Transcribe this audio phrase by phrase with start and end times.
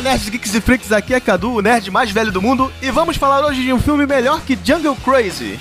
[0.00, 2.90] Fala Nerds, Geeks e Freaks, aqui é Cadu, o nerd mais velho do mundo, e
[2.90, 5.60] vamos falar hoje de um filme melhor que Jungle Crazy.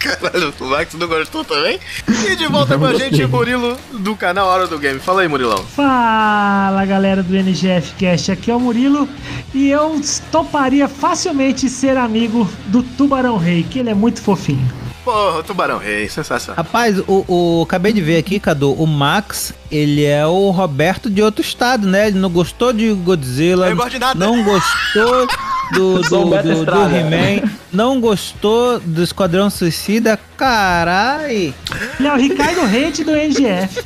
[0.00, 1.78] Caralho, o Max não gostou também?
[2.26, 4.98] E de volta com a gente, Murilo, do canal Hora do Game.
[4.98, 5.62] Fala aí, Murilão.
[5.64, 9.08] Fala galera do NGF Cast, aqui é o Murilo
[9.54, 10.00] e eu
[10.32, 14.66] toparia facilmente ser amigo do Tubarão Rei, que ele é muito fofinho.
[15.04, 16.56] Porra, Tubarão Rei, sensacional.
[16.62, 21.22] Rapaz, o, o- acabei de ver aqui, Cadu, o Max, ele é o Roberto de
[21.22, 22.08] outro estado, né?
[22.08, 24.18] Ele não gostou de Godzilla, Não gosto de nada.
[24.18, 25.26] não gostou
[25.72, 26.72] do, do, do, do.
[26.72, 31.54] He-Man, não gostou do Esquadrão Suicida, carai.
[31.98, 33.84] Ele é o Ricardo Rente do NGF.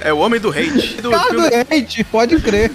[0.00, 1.00] É o homem do hate.
[1.00, 2.70] Do Cara filme- doente, pode crer.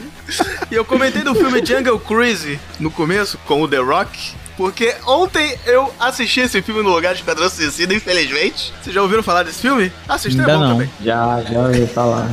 [0.70, 5.58] E eu comentei do filme Jungle Crazy no começo, com o The Rock, porque ontem
[5.66, 8.74] eu assisti esse filme no lugar de Esquadrão Suicida, infelizmente.
[8.82, 9.92] Vocês já ouviram falar desse filme?
[10.08, 10.72] Assistam, é bom não.
[10.74, 10.90] também.
[11.04, 12.28] Já, já ouvi falar.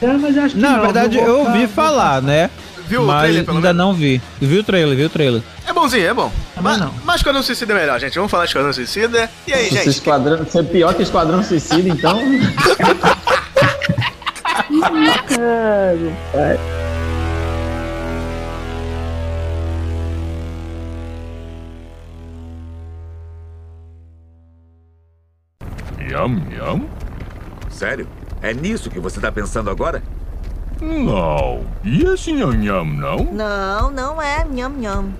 [0.00, 2.48] É, mas acho que Não, na verdade eu ouvi falar, né?
[2.86, 3.86] Viu o Mas trailer, pelo ainda menos?
[3.86, 4.20] não vi.
[4.40, 5.42] Vi o trailer, vi o trailer.
[5.66, 6.30] É bonzinho, é bom.
[6.54, 6.94] Também Mas, não.
[7.04, 8.14] mas Esquadrão Suicida é melhor, gente.
[8.16, 9.30] Vamos falar de Esquadrão Suicida.
[9.46, 9.88] E aí, Esse gente?
[9.88, 12.20] esquadrão, você é pior que Esquadrão Suicida, então.
[26.10, 26.88] Yum, yum?
[27.70, 28.06] Sério?
[28.42, 30.02] É nisso que você tá pensando agora?
[30.84, 31.64] Não.
[31.82, 33.24] E esse nham nham, não?
[33.24, 35.14] Não, não é nham nham.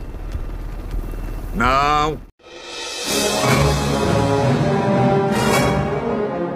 [1.55, 2.19] Não.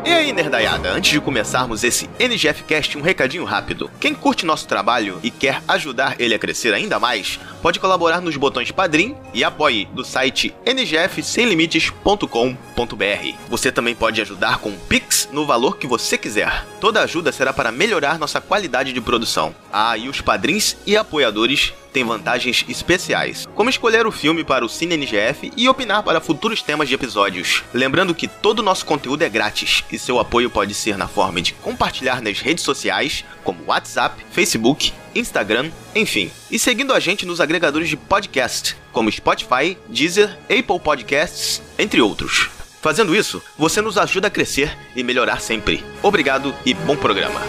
[0.05, 3.91] E aí, nerdaiada, antes de começarmos esse NGF Cast, um recadinho rápido.
[3.99, 8.37] Quem curte nosso trabalho e quer ajudar ele a crescer ainda mais, pode colaborar nos
[8.37, 13.35] botões Padrim e Apoie do site ngfsemlimites.com.br.
[13.49, 16.65] Você também pode ajudar com Pix no valor que você quiser.
[16.81, 19.55] Toda ajuda será para melhorar nossa qualidade de produção.
[19.73, 24.69] Ah, e os padrinhos e apoiadores têm vantagens especiais, como escolher o filme para o
[24.69, 27.65] Cine NGF e opinar para futuros temas de episódios.
[27.73, 31.41] Lembrando que todo o nosso conteúdo é grátis e seu apoio pode ser na forma
[31.41, 36.31] de compartilhar nas redes sociais, como WhatsApp, Facebook, Instagram, enfim.
[36.51, 42.51] E seguindo a gente nos agregadores de podcast, como Spotify, Deezer, Apple Podcasts, entre outros.
[42.81, 45.85] Fazendo isso, você nos ajuda a crescer e melhorar sempre.
[46.03, 47.41] Obrigado e bom programa.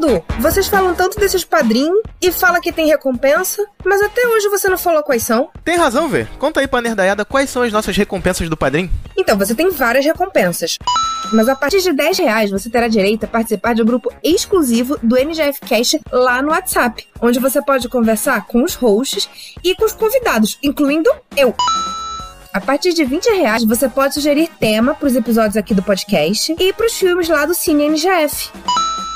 [0.00, 4.66] Cadu, vocês falam tanto desses padrinhos e fala que tem recompensa, mas até hoje você
[4.66, 5.50] não falou quais são.
[5.62, 6.26] Tem razão, Vê.
[6.38, 8.90] Conta aí pra nerdaiada quais são as nossas recompensas do padrinho.
[9.14, 10.78] Então, você tem várias recompensas.
[11.34, 14.98] Mas a partir de 10 reais você terá direito a participar de um grupo exclusivo
[15.02, 19.28] do NGF Cast lá no WhatsApp, onde você pode conversar com os hosts
[19.62, 21.54] e com os convidados, incluindo eu.
[22.52, 26.56] A partir de 20 reais você pode sugerir tema para os episódios aqui do podcast
[26.58, 28.50] e para os filmes lá do Cine NGF.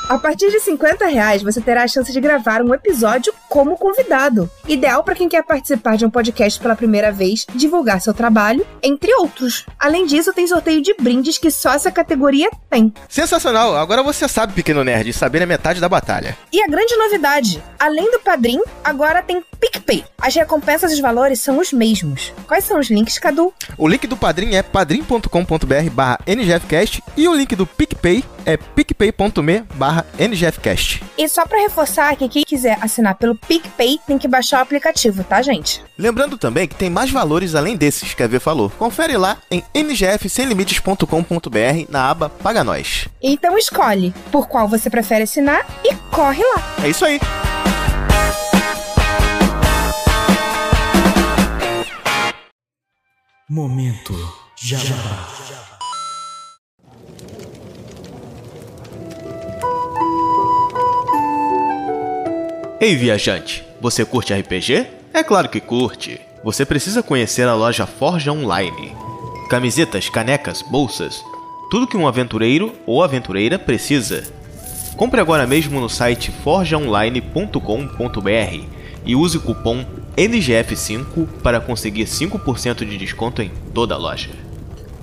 [0.07, 4.51] A partir de 50 reais, você terá a chance de gravar um episódio como convidado.
[4.69, 9.15] Ideal para quem quer participar de um podcast pela primeira vez, divulgar seu trabalho, entre
[9.15, 9.65] outros.
[9.79, 12.93] Além disso, tem sorteio de brindes que só essa categoria tem.
[13.09, 13.77] Sensacional!
[13.77, 16.37] Agora você sabe, pequeno nerd, saber é metade da batalha.
[16.53, 20.05] E a grande novidade, além do Padrim, agora tem PicPay.
[20.21, 22.31] As recompensas e os valores são os mesmos.
[22.47, 23.55] Quais são os links, Cadu?
[23.79, 29.65] O link do padrinho é padrim.com.br barra ngfcast e o link do PicPay é picpay.me
[29.75, 31.03] barra ngfcast.
[31.17, 35.23] E só para reforçar que quem quiser assinar pelo PicPay tem que baixar o aplicativo,
[35.25, 35.83] tá, gente?
[35.99, 38.71] Lembrando também que tem mais valores além desses que a V falou.
[38.71, 43.09] Confere lá em ngfsemlimites.com.br na aba Paga Nós.
[43.23, 46.63] Então escolhe por qual você prefere assinar e corre lá.
[46.83, 47.21] É isso aí!
[53.49, 54.15] Momento
[54.57, 55.64] Jabá.
[62.81, 64.87] Ei, viajante, você curte RPG?
[65.13, 66.21] É claro que curte.
[66.43, 68.93] Você precisa conhecer a loja Forja Online.
[69.49, 71.25] Camisetas, canecas, bolsas,
[71.71, 74.25] tudo que um aventureiro ou aventureira precisa.
[74.97, 78.65] Compre agora mesmo no site forjaonline.com.br
[79.07, 79.85] e use o cupom
[80.17, 84.31] NGF5 para conseguir 5% de desconto em toda a loja.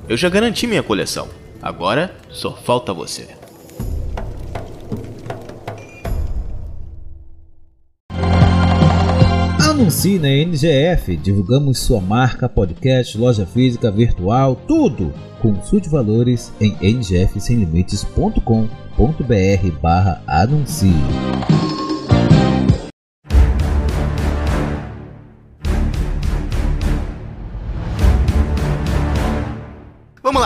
[0.09, 1.29] Eu já garanti minha coleção.
[1.61, 3.40] Agora só falta você.
[9.81, 15.11] Anuncie na NGF, divulgamos sua marca, podcast, loja física, virtual, tudo.
[15.41, 20.93] Consulte valores em ngfsemlimites.com.br barra anuncie.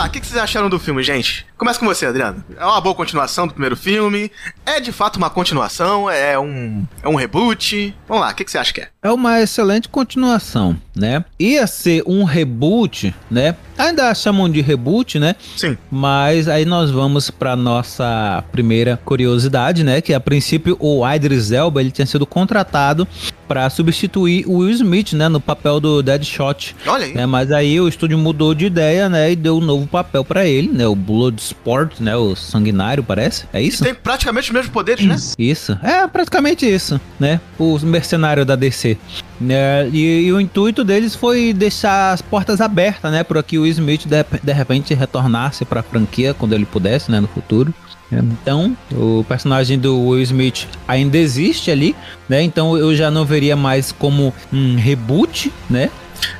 [0.06, 1.44] Lá, o que que vocês acharam do filme, gente?
[1.58, 2.44] Começa com você, Adriano.
[2.56, 4.30] É uma boa continuação do primeiro filme?
[4.64, 6.08] É de fato uma continuação?
[6.08, 7.94] É um, é um reboot?
[8.06, 8.88] Vamos lá, o que que você acha que é?
[9.02, 11.24] É uma excelente continuação, né?
[11.38, 13.56] Ia ser um reboot, né?
[13.76, 15.34] Ainda chamam de reboot, né?
[15.56, 15.76] Sim.
[15.90, 20.00] Mas aí nós vamos para nossa primeira curiosidade, né?
[20.00, 23.06] Que a princípio o Idris Elba ele tinha sido contratado
[23.46, 25.28] para substituir o Will Smith, né?
[25.28, 26.74] No papel do Deadshot.
[26.86, 27.14] Olha aí.
[27.14, 27.26] né?
[27.26, 29.32] Mas aí o estúdio mudou de ideia, né?
[29.32, 30.86] E deu um novo papel para ele, né?
[30.86, 32.16] O Bloodsport, né?
[32.16, 33.44] O Sanguinário, parece.
[33.52, 33.84] É isso?
[33.84, 35.16] Tem praticamente os mesmos poderes, né?
[35.38, 37.40] Isso, é praticamente isso, né?
[37.58, 38.96] Os mercenários da DC.
[39.40, 39.88] Né?
[39.90, 43.22] E, e o intuito deles foi deixar as portas abertas, né?
[43.22, 47.20] Para que o Smith de, de repente retornasse para a franquia quando ele pudesse, né?
[47.20, 47.74] No futuro.
[48.10, 51.94] Então, o personagem do Will Smith ainda existe ali,
[52.28, 52.40] né?
[52.42, 55.90] Então eu já não veria mais como um reboot, né?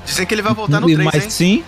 [0.05, 1.31] Dizem que ele vai voltar no E- 3, mas hein?
[1.31, 1.65] sim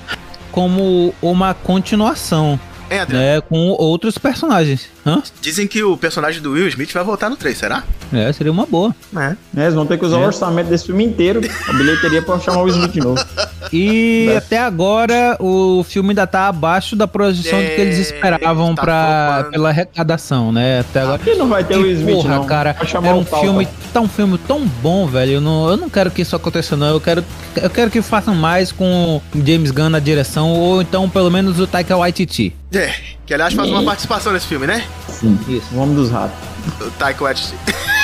[0.52, 2.58] como uma continuação,
[2.90, 3.12] Adriano?
[3.12, 3.40] né?
[3.42, 4.88] Com outros personagens.
[5.06, 5.22] Hã?
[5.42, 7.82] Dizem que o personagem do Will Smith vai voltar no 3, será?
[8.12, 8.94] É, seria uma boa.
[9.14, 9.36] É.
[9.56, 12.60] É, eles vão ter que usar o orçamento desse filme inteiro, a bilheteria pra chamar
[12.60, 13.22] o Will Smith de novo.
[13.72, 18.74] E até agora o filme ainda tá abaixo da projeção do que eles É, esperavam
[18.74, 20.80] tá pra, pela arrecadação, né?
[20.80, 21.16] Até agora.
[21.16, 22.44] Aqui não vai ter o E, Will Smith, porra, não.
[22.44, 25.32] cara, é o um filme, tá um filme tão bom, velho.
[25.32, 26.88] Eu não, eu não quero que isso aconteça, não.
[26.88, 27.24] Eu quero,
[27.56, 31.66] eu quero que façam mais com James Gunn na direção, ou então pelo menos o
[31.66, 32.54] Taika Waititi.
[32.72, 32.92] É,
[33.26, 34.84] que aliás faz uma participação nesse filme, né?
[35.08, 35.66] Sim, Isso.
[35.74, 36.36] o Homem dos Ratos.
[36.80, 37.54] O Taika Waititi.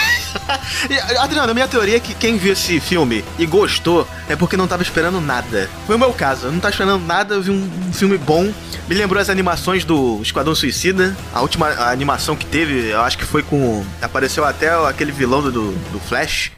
[1.21, 4.67] Adriano, a minha teoria é que quem viu esse filme e gostou é porque não
[4.67, 5.71] tava esperando nada.
[5.87, 8.53] Foi o meu caso, eu não tava esperando nada, eu vi um, filme bom.
[8.89, 11.17] Me lembrou as animações do Esquadrão Suicida.
[11.33, 13.85] A última animação que teve, eu acho que foi com.
[14.03, 16.53] Apareceu até aquele vilão do, do, Flash.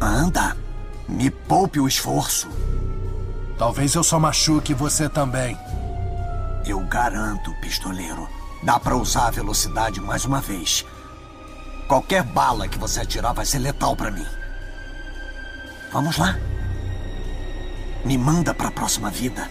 [0.00, 0.56] Anda,
[1.08, 2.48] me poupe o esforço.
[3.58, 5.56] Talvez eu só machuque você também.
[6.64, 8.28] Eu garanto, pistoleiro.
[8.62, 10.84] Dá pra usar a velocidade mais uma vez.
[11.88, 14.26] Qualquer bala que você atirar vai ser letal pra mim.
[15.92, 16.38] Vamos lá.
[18.04, 19.48] Me manda pra próxima vida.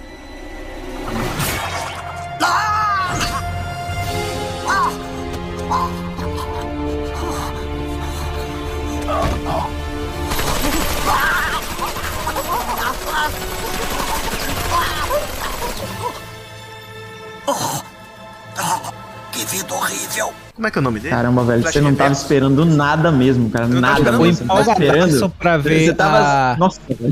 [19.42, 20.32] Que vida horrível.
[20.54, 21.16] Como é que é o nome dele?
[21.16, 23.66] Caramba, velho, Flash você não tava esperando nada mesmo, cara.
[23.68, 26.18] tava Nada tava empolgadaço pra ver Você tava.
[26.20, 27.12] a- Nossa, velho.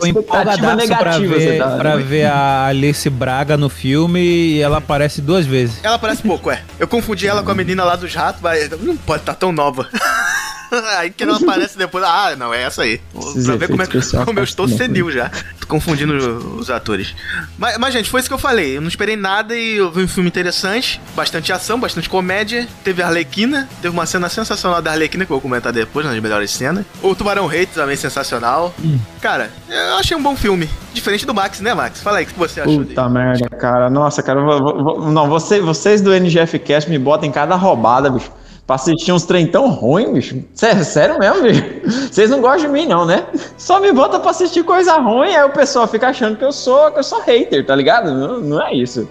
[0.00, 5.20] Foi empolgadaço pra ver, tá- pra ver a Alice Braga no filme e ela aparece
[5.20, 5.78] duas vezes.
[5.84, 6.60] Ela parece pouco, é.
[6.80, 9.86] Eu confundi ela com a menina lá dos ratos, mas não pode estar tão nova.
[10.98, 12.04] aí que ela aparece depois.
[12.04, 13.00] Ah, não, é essa aí.
[13.16, 13.86] Esses pra ver como, é,
[14.24, 15.30] como eu estou senil já.
[15.60, 16.14] Tô confundindo
[16.58, 17.14] os atores.
[17.58, 18.76] Mas, mas, gente, foi isso que eu falei.
[18.76, 21.00] Eu não esperei nada e eu vi um filme interessante.
[21.14, 22.66] Bastante ação, bastante comédia.
[22.84, 23.68] Teve a Arlequina.
[23.80, 26.84] Teve uma cena sensacional da Arlequina que eu vou comentar depois, nas melhores cenas.
[27.02, 28.74] O Tubarão Rei também sensacional.
[29.20, 30.68] Cara, eu achei um bom filme.
[30.94, 32.00] Diferente do Max, né, Max?
[32.02, 32.86] Fala aí, o que você achou dele?
[32.88, 33.88] Puta merda, cara.
[33.90, 34.40] Nossa, cara.
[34.40, 38.30] vou- vou- não, você, vocês do NGF Cast me botam em cada roubada, bicho.
[38.68, 40.44] Pra assistir uns trem tão ruim, bicho.
[40.54, 41.64] Sério, sério mesmo, bicho.
[42.12, 43.26] Vocês não gostam de mim, não, né?
[43.56, 46.90] Só me bota pra assistir coisa ruim, aí o pessoal fica achando que eu sou,
[46.92, 48.12] que eu sou hater, tá ligado?
[48.12, 49.08] Não, não é isso.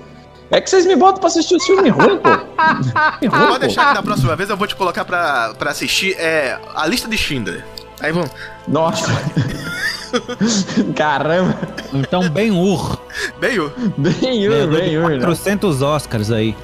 [0.51, 2.29] É que vocês me botam pra assistir os filmes ruins, pô.
[3.19, 3.57] Filme ruim, Pode pô.
[3.59, 7.07] deixar que na próxima vez eu vou te colocar pra, pra assistir é, a lista
[7.09, 7.65] de Schindler.
[7.99, 8.29] Aí vamos.
[8.67, 9.07] Nossa.
[10.95, 11.57] Caramba.
[11.93, 13.01] Então, bem ur.
[13.39, 15.09] Bem, o- Bem, ur, Ganhador de bem, ur.
[15.09, 15.19] né?
[15.25, 16.55] 400 Oscars aí.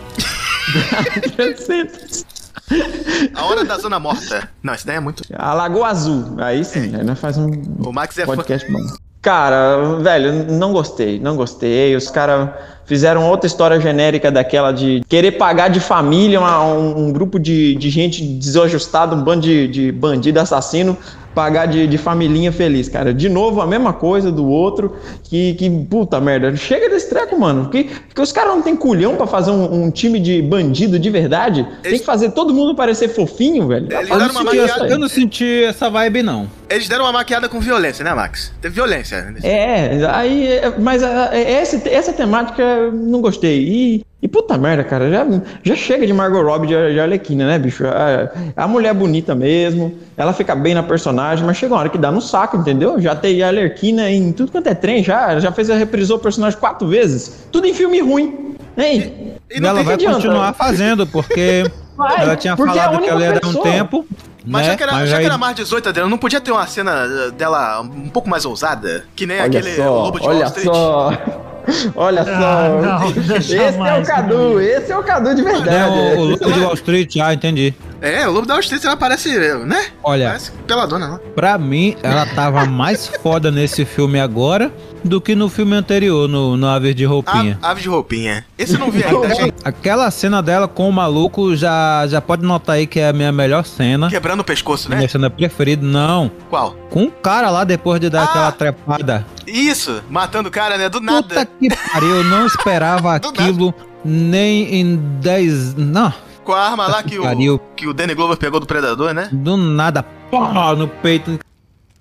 [3.35, 4.49] A Hora da Zona Morta.
[4.61, 5.23] Não, isso daí é muito.
[5.35, 6.35] A Lagoa Azul.
[6.37, 7.49] Aí sim, aí nós faz um
[7.85, 8.35] O Max é fã.
[8.35, 8.79] podcast bom.
[9.21, 11.95] Cara, velho, não gostei, não gostei.
[11.95, 12.49] Os caras
[12.85, 17.75] Fizeram outra história genérica daquela de querer pagar de família uma- um, um grupo de,
[17.75, 20.97] de gente desajustada, um bando de, de bandido assassino,
[21.33, 23.11] pagar de, de familhinha feliz, cara.
[23.11, 26.55] De novo, a mesma coisa do outro, que, que puta merda.
[26.55, 27.63] Chega desse treco, mano.
[27.63, 31.09] Porque, porque os caras não tem culhão pra fazer um, um time de bandido de
[31.09, 31.65] verdade.
[31.81, 33.87] Tem que fazer todo mundo parecer fofinho, velho.
[33.91, 34.87] Eles Eu deram não, maquiada.
[34.87, 36.47] eu não senti essa vibe, não.
[36.69, 38.51] Eles deram uma maquiada com violência, né, Max?
[38.61, 39.33] Teve violência.
[39.43, 43.59] É, aí, mas é, é, essa, essa temática não gostei.
[43.63, 45.25] E, e puta merda, cara, já,
[45.63, 47.85] já chega de Margot Robbie de, de Arlequina, né, bicho?
[47.87, 48.29] A,
[48.63, 51.97] a mulher é bonita mesmo, ela fica bem na personagem, mas chega uma hora que
[51.97, 52.99] dá no saco, entendeu?
[53.01, 56.57] Já tem a Arlequina em tudo quanto é trem, já, já fez, reprisou o personagem
[56.59, 58.55] quatro vezes, tudo em filme ruim.
[58.77, 59.33] Hein?
[59.51, 60.15] E não ela vai que adianta.
[60.15, 61.63] continuar fazendo, porque
[61.95, 63.63] Vai, ela tinha porque é a falado que ela ia dar um pessoa.
[63.63, 64.05] tempo.
[64.45, 64.71] Mas né?
[64.71, 66.65] já que, era, Mas já que aí- era mais 18, Adriano, não podia ter uma
[66.67, 69.05] cena uh, dela um pouco mais ousada?
[69.15, 70.65] Que nem Olha aquele só, Lobo de Wall olha Street.
[70.65, 71.11] só.
[71.95, 72.31] Olha só.
[72.31, 75.69] Ah, não, esse é o Cadu, esse é o Cadu de verdade.
[75.75, 77.73] É, o, o de Wall Street, ah, entendi.
[78.03, 79.29] É, o Lobo da Wall Street, ela parece,
[79.65, 79.85] né?
[80.03, 81.17] Olha, Parece peladona, não.
[81.33, 84.69] pra mim, ela tava mais foda nesse filme agora
[85.05, 87.57] do que no filme anterior, no, no Aves de Roupinha.
[87.61, 88.45] A, ave de roupinha.
[88.57, 89.53] Esse eu não vi ainda, gente.
[89.63, 93.31] Aquela cena dela com o maluco já, já pode notar aí que é a minha
[93.31, 94.09] melhor cena.
[94.09, 94.97] Quebrando o pescoço, né?
[94.97, 96.29] Minha cena preferida, não.
[96.49, 96.71] Qual?
[96.89, 98.25] Com o cara lá depois de dar Ah!
[98.25, 99.25] aquela trepada.
[99.47, 100.89] Isso, matando o cara, né?
[100.89, 101.47] Do Puta nada.
[101.57, 105.75] que pariu, eu não esperava aquilo nem em 10.
[105.75, 109.29] Não, Com a arma lá que o, que o Danny Glover pegou do Predador, né?
[109.31, 110.03] do nada.
[110.29, 111.39] Pó no peito.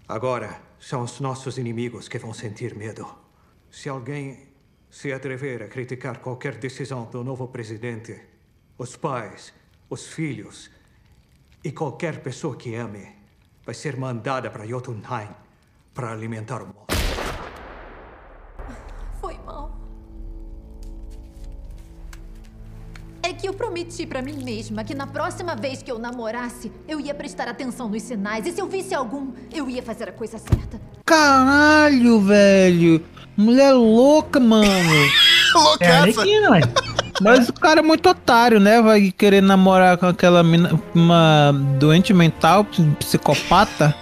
[0.08, 3.06] Agora são os nossos inimigos que vão sentir medo.
[3.70, 4.48] Se alguém
[4.90, 8.20] se atrever a criticar qualquer decisão do novo presidente,
[8.76, 9.52] os pais,
[9.88, 10.70] os filhos
[11.64, 13.08] e qualquer pessoa que ame
[13.64, 15.28] vai ser mandada para Jotunheim
[15.94, 16.91] para alimentar o monstro.
[23.22, 26.98] É que eu prometi pra mim mesma que na próxima vez que eu namorasse, eu
[26.98, 28.46] ia prestar atenção nos sinais.
[28.46, 30.80] E se eu visse algum, eu ia fazer a coisa certa.
[31.04, 33.00] Caralho, velho.
[33.36, 34.66] Mulher louca, mano.
[35.52, 35.92] É Loucaça.
[35.92, 36.60] Arlequina, ué.
[37.20, 38.80] Mas o cara é muito otário, né?
[38.80, 42.66] Vai querer namorar com aquela mina, uma doente mental,
[42.98, 43.94] psicopata.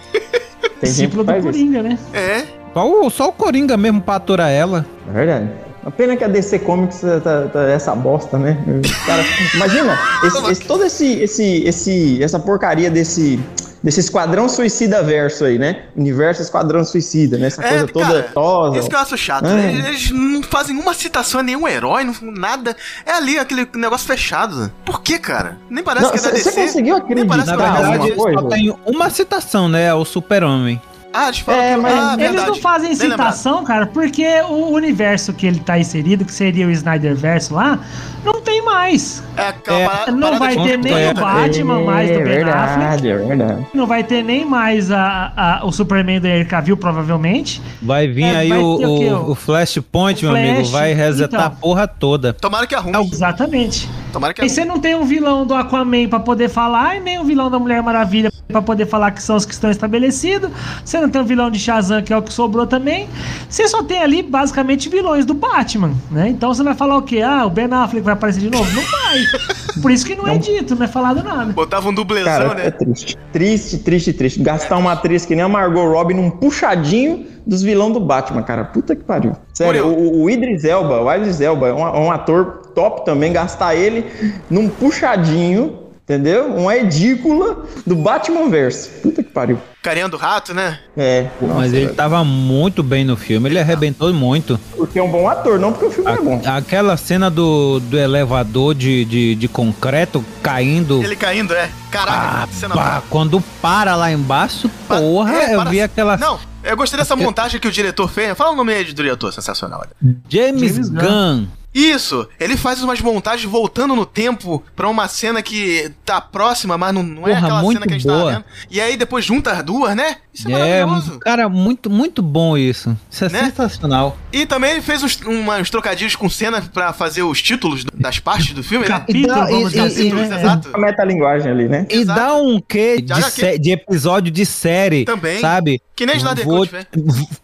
[0.81, 1.53] Tem gente que do faz isso.
[1.53, 1.99] Coringa, né?
[2.13, 2.47] É.
[2.73, 4.87] Só o, só o Coringa mesmo pra aturar ela.
[5.09, 5.51] É verdade.
[5.85, 8.59] A pena que a DC Comics tá, tá- tá essa bosta, né?
[9.07, 13.41] Cara, imagina, esse- esse- todo esse, esse, esse, essa porcaria desse,
[13.83, 15.85] desse Esquadrão Suicida verso aí, né?
[15.97, 17.47] Universo Esquadrão Suicida, né?
[17.47, 18.79] Essa coisa toda cara, tosa.
[18.79, 19.47] Isso que eu acho chato.
[19.47, 19.59] Ah.
[19.59, 22.77] Eles, eles não fazem uma citação a nenhum herói, não, nada.
[23.07, 24.71] É ali aquele negócio fechado.
[24.85, 25.57] Por que, cara?
[25.71, 26.61] Nem parece Não, que é da Você DC.
[26.61, 28.41] conseguiu Nem parece acreditar que é Na alguma verdade, coisa?
[28.41, 29.85] só tem uma citação, né?
[29.87, 30.79] É o super-homem.
[31.13, 32.47] Ah, eles falam É, que- mas ah, Eles verdade.
[32.49, 33.33] não fazem Bem lembrado.
[33.33, 37.81] citação, cara, porque o universo que ele tá inserido, que seria o Snyder Verso lá,
[38.25, 39.23] não tem mais.
[39.37, 42.45] É É, parada- Não vai ter nem é, o Batman mais do É Ben Affleck.
[42.45, 43.67] verdade, é verdade.
[43.75, 47.61] Não vai ter nem mais a, a- o Superman do Henry Cavill, provavelmente.
[47.83, 50.55] Vai vir É, aí vai o, o o, Flashpoint, O meu amigo.
[50.59, 51.47] Flash, Vai resetar então.
[51.47, 52.33] a porra toda.
[52.35, 53.11] Tomara que arrume.
[53.11, 53.89] Exatamente.
[54.13, 57.19] Tomara que E você não tem um vilão do Aquaman pra poder falar, e nem
[57.19, 60.51] um vilão da Mulher Maravilha pra poder falar que são os que estão estabelecidos.
[60.85, 63.09] Você não tem um vilão de Shazam, que é o que sobrou também.
[63.49, 66.29] Você só tem ali, basicamente, vilões do Batman, né?
[66.29, 67.21] Então você vai falar o quê?
[67.23, 68.71] Ah, o Ben Affleck vai aparecer de novo?
[68.73, 69.81] Não vai.
[69.83, 71.53] Por isso que não é dito, não é falado nada.
[71.53, 72.67] Botava um dublezão, Cara, né?
[72.67, 73.17] é triste.
[73.33, 74.43] Triste, triste, triste.
[74.43, 78.65] Gastar uma atriz que nem a Margot Robbie num puxadinho dos vilões do Batman, cara.
[78.65, 79.33] Puta que pariu.
[79.55, 83.33] Sério, o, o Idris Elba, o Idris Elba é um, é um ator top também.
[83.33, 84.05] Gastar ele
[84.49, 85.80] num puxadinho,
[86.11, 86.47] entendeu?
[86.57, 88.91] Uma edícula do Batman verso.
[89.03, 89.59] Puta que pariu.
[89.83, 90.79] Carinha do rato, né?
[90.97, 91.95] É, Mas nossa, ele velho.
[91.95, 93.49] tava muito bem no filme.
[93.49, 94.59] Ele arrebentou muito.
[94.77, 96.43] Porque é um bom ator, não porque o filme é bom.
[96.45, 101.03] A- aquela cena do, do elevador de, de, de concreto caindo.
[101.03, 101.71] Ele caindo, é.
[101.91, 106.17] Caraca, Ah, cena pá, quando para lá embaixo, Pa- porra, é, eu para- vi aquela.
[106.19, 108.37] Não, eu gostei dessa montagem que o diretor fez.
[108.37, 109.81] Fala o nome aí do diretor, sensacional.
[109.81, 110.13] olha.
[110.29, 111.01] James, James Gunn.
[111.01, 111.47] Gunn.
[111.73, 116.93] Isso, ele faz umas montagens voltando no tempo pra uma cena que tá próxima, mas
[116.93, 118.33] não, não é Porra, aquela muito cena que a gente tava boa.
[118.33, 118.45] vendo.
[118.71, 120.17] E aí depois junta as duas, né?
[120.35, 121.19] Isso é, É, maravilhoso.
[121.21, 122.97] cara, muito, muito bom isso.
[123.11, 123.45] Isso é Né?
[123.45, 124.17] sensacional.
[124.33, 128.53] E também ele fez uns, umas trocadilhos com cena pra fazer os títulos das partes
[128.53, 128.91] do filme, né?
[128.99, 130.41] Capítulo, vamos e- dizer e- assim, Capítulos, né?
[130.41, 130.71] exato.
[130.73, 131.87] A metalinguagem ali, né?
[131.89, 132.21] E Exato.
[132.21, 135.41] dá um quê de, sé- de episódio de série, Também.
[135.41, 135.81] sabe?
[135.95, 136.87] Que nem Snyder Vou- velho.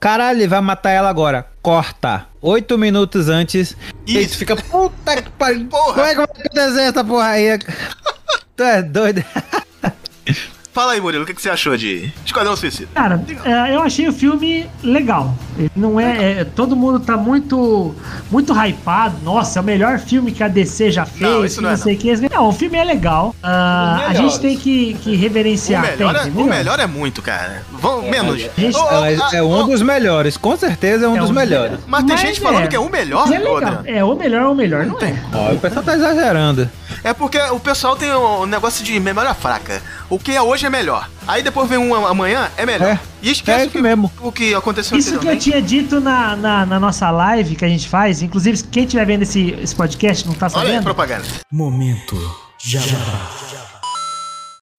[0.00, 1.46] Caralho, ele vai matar ela agora.
[1.66, 2.28] Corta.
[2.40, 3.76] Oito minutos antes.
[4.06, 4.38] E Isso.
[4.38, 5.66] fica, puta que pariu.
[5.66, 5.94] Porra.
[5.94, 7.58] Como é que vai acontecer essa porra aí?
[8.54, 9.24] tu é doido.
[10.76, 12.90] Fala aí, Murilo, o que, que você achou de Esquadrão Suicida?
[12.94, 15.34] Cara, é, eu achei o filme legal.
[15.58, 17.94] Ele não é, é- Todo mundo tá muito.
[18.30, 19.16] Muito hypado.
[19.22, 21.20] Nossa, é o melhor filme que a DC já fez.
[21.22, 22.14] Não, isso não é, sei o que.
[22.30, 23.34] Não, o filme é legal.
[23.42, 25.80] Ah, a gente tem que, que O reverenciar.
[25.80, 26.46] melhor, tem, é, o entendeu?
[26.46, 27.62] melhor é muito, cara.
[27.72, 28.38] Vamos, menos.
[28.38, 28.52] gente-
[28.90, 31.78] Mas ah, é um dos melhores, com certeza é um É dos um- melhores.
[31.86, 32.66] Mas tem Mas gente falando é.
[32.66, 33.80] que é o melhor, é legal.
[33.86, 35.14] É o melhor ou o melhor, não é?
[35.32, 36.68] Ó, o pessoal tá exagerando.
[37.06, 39.80] É porque o pessoal tem um negócio de memória fraca.
[40.10, 41.08] O que é hoje é melhor.
[41.24, 42.88] Aí depois vem um amanhã, é melhor.
[42.94, 43.00] É.
[43.22, 44.12] E esquece É o, que, isso mesmo.
[44.20, 47.68] o que aconteceu Isso que eu tinha dito na, na, na nossa live que a
[47.68, 50.82] gente faz, inclusive quem estiver vendo esse, esse podcast não tá Olha aí, sabendo.
[50.82, 51.24] propaganda.
[51.52, 52.16] Momento
[52.58, 53.30] Jabá.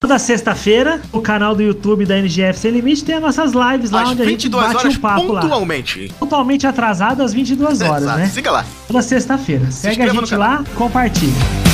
[0.01, 4.01] Toda sexta-feira, o canal do YouTube da NGF Sem Limite tem as nossas lives lá
[4.01, 5.41] Às onde a gente 22 bate horas um papo lá.
[5.41, 6.13] pontualmente.
[6.19, 8.27] Totalmente atrasado às 22 horas, Exato, né?
[8.27, 8.65] Siga lá.
[8.85, 9.71] Toda sexta-feira.
[9.71, 11.66] Segue a gente lá, compartilha.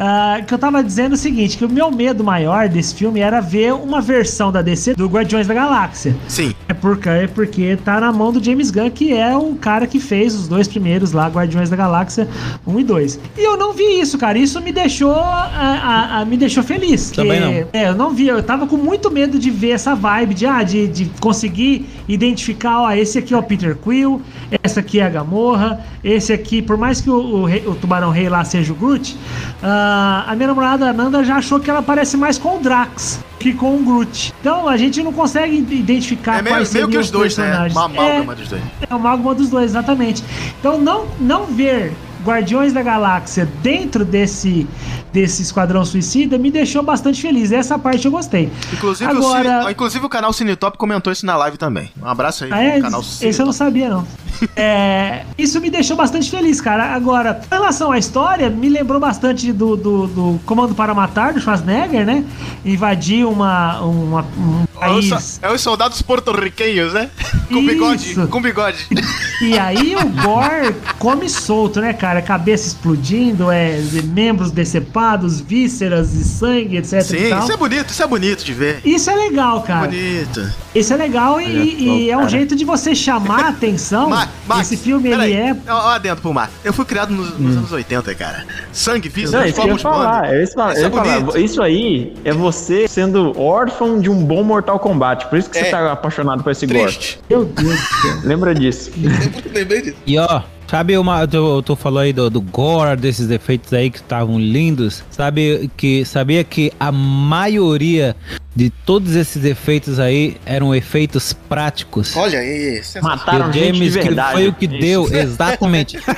[0.00, 3.40] Ah, que eu tava dizendo o seguinte, que o meu medo maior desse filme era
[3.40, 6.14] ver uma versão da DC do Guardiões da Galáxia.
[6.28, 6.54] Sim.
[6.68, 9.98] É porque, é porque tá na mão do James Gunn, que é o cara que
[9.98, 12.28] fez os dois primeiros lá, Guardiões da Galáxia
[12.64, 13.20] 1 e 2.
[13.36, 14.38] E eu não vi isso, cara.
[14.38, 15.50] Isso me deixou, ah,
[15.82, 17.10] ah, ah, me deixou feliz.
[17.10, 17.68] Também que- não.
[17.72, 18.28] É, eu não vi.
[18.28, 22.82] Eu tava com muito medo de ver essa vibe de, ah, de, de conseguir identificar,
[22.82, 24.22] ó, esse aqui é o Peter Quill,
[24.62, 28.28] essa aqui é a Gamorra, esse aqui, por mais que o, o o Tubarão Rei
[28.28, 29.16] lá seja o Groot,
[29.62, 29.87] ah,
[30.26, 33.76] a minha namorada Nanda já achou que ela parece mais com o Drax que com
[33.76, 34.34] o Groot.
[34.40, 37.44] Então a gente não consegue identificar É meio, quais meio que os dois, né?
[37.44, 37.76] personagens.
[37.76, 38.62] Uma É, amálgama dos dois.
[38.80, 40.24] é uma amálgama dos dois, exatamente.
[40.58, 41.92] Então não, não ver
[42.24, 44.66] Guardiões da Galáxia dentro desse,
[45.12, 47.52] desse Esquadrão Suicida me deixou bastante feliz.
[47.52, 48.50] Essa parte eu gostei.
[48.72, 51.90] Inclusive, Agora- o, Cine- inclusive o canal Cinetop comentou isso na live também.
[52.02, 52.80] Um abraço aí Ah, é?
[52.80, 54.04] canal Esse eu não sabia, não.
[54.54, 56.94] É, isso me deixou bastante feliz, cara.
[56.94, 61.40] Agora, em relação à história, me lembrou bastante do, do, do Comando para Matar, do
[61.40, 62.24] Schwarzenegger, né?
[62.64, 65.40] Invadir uma, uma, um É os, país.
[65.42, 67.10] é os soldados porto-riquenhos, né?
[67.48, 68.14] Com bigode.
[68.28, 68.86] Com bigode.
[69.40, 72.20] E aí o Gore come solto, né, cara?
[72.20, 76.94] Cabeça explodindo, é, membros decepados, vísceras e sangue, etc.
[76.94, 77.38] e Sim, tal.
[77.44, 78.80] isso é bonito, isso é bonito de ver.
[78.84, 79.86] Isso é legal, cara.
[79.86, 80.44] Bonito.
[80.74, 82.30] Isso é legal e, Olha e é um cara.
[82.30, 84.10] jeito de você chamar a atenção.
[84.10, 85.32] Ma- Max, Esse filme, ele peraí.
[85.34, 86.50] é Ó, ó, dentro pro mar.
[86.64, 88.44] Eu fui criado nos, nos anos 80, cara.
[88.72, 90.34] Sangue, Não, vísceras, corpos falar, bando.
[90.34, 91.20] é isso, que eu ia Isso é falar.
[91.20, 91.38] bonito.
[91.38, 95.26] Isso aí é você sendo órfão de um bom Mortal Kombat.
[95.28, 95.64] Por isso que É.
[95.64, 97.20] você tá apaixonado por esse Triste.
[97.30, 98.18] Meu Deus do céu.
[98.24, 98.90] Lembra disso.
[99.54, 99.96] Lembrei disso.
[100.04, 101.24] E ó, sabe uma.
[101.28, 105.04] Tu, tu falou aí do, do gore, desses efeitos aí que estavam lindos.
[105.10, 106.04] Sabe que.
[106.04, 108.16] Sabia que a maioria
[108.56, 112.16] de todos esses efeitos aí eram efeitos práticos.
[112.16, 112.82] Olha aí.
[113.00, 114.32] Mataram o gente de James que verdade.
[114.32, 114.78] foi o que Isso.
[114.80, 115.96] deu, exatamente.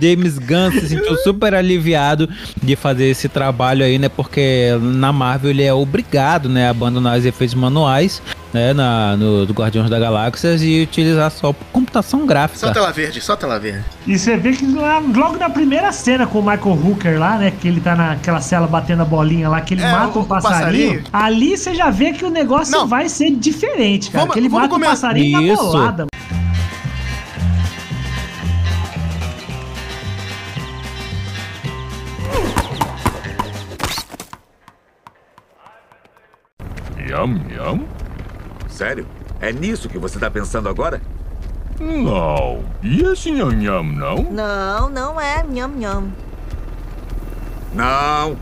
[0.00, 2.28] James Gunn se sentiu super aliviado
[2.62, 4.08] de fazer esse trabalho aí, né?
[4.08, 9.44] Porque na Marvel ele é obrigado, né, a abandonar os efeitos manuais, né, na, no
[9.46, 12.66] do Guardiões da Galáxia e utilizar só computação gráfica.
[12.66, 13.84] Só tela verde, só tela verde.
[14.06, 17.50] E você vê que lá- logo na primeira cena com o Michael Hooker lá, né?
[17.60, 20.24] Que ele tá naquela cela batendo a bolinha lá, que ele É, mata o- um
[20.24, 21.04] o passarinho, passarinho.
[21.12, 22.86] Ali você já vê que o negócio Não.
[22.86, 24.20] vai ser diferente, cara.
[24.24, 25.62] Vamos- que ele mata um começar- passarinho na Isso.
[25.62, 26.06] bolada.
[38.76, 39.06] Sério?
[39.40, 41.00] É nisso que você tá pensando agora?
[41.80, 42.62] Não.
[42.82, 44.16] E esse nham-nham, não?
[44.24, 46.12] Não, não é nham nham.
[47.72, 48.36] Não.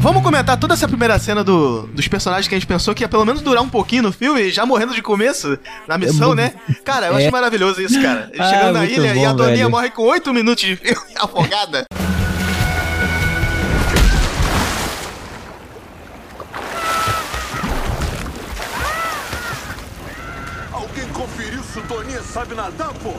[0.00, 3.08] Vamos comentar toda essa primeira cena do, dos personagens que a gente pensou que ia
[3.08, 6.54] pelo menos durar um pouquinho no filme, já morrendo de começo na missão, É, né?
[6.84, 7.22] Cara, eu é.
[7.22, 8.30] acho maravilhoso isso, cara.
[8.38, 9.70] Ah, Chegando na muito ilha e a bom, Doninha velho.
[9.70, 11.84] morre com 8 minutos de filme afogada.
[20.72, 23.14] Alguém conferiu se o Toninha sabe nadar, pô?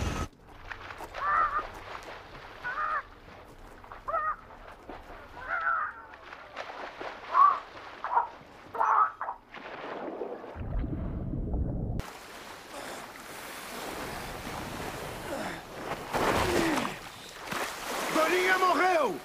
[18.32, 19.16] Doninha morreu!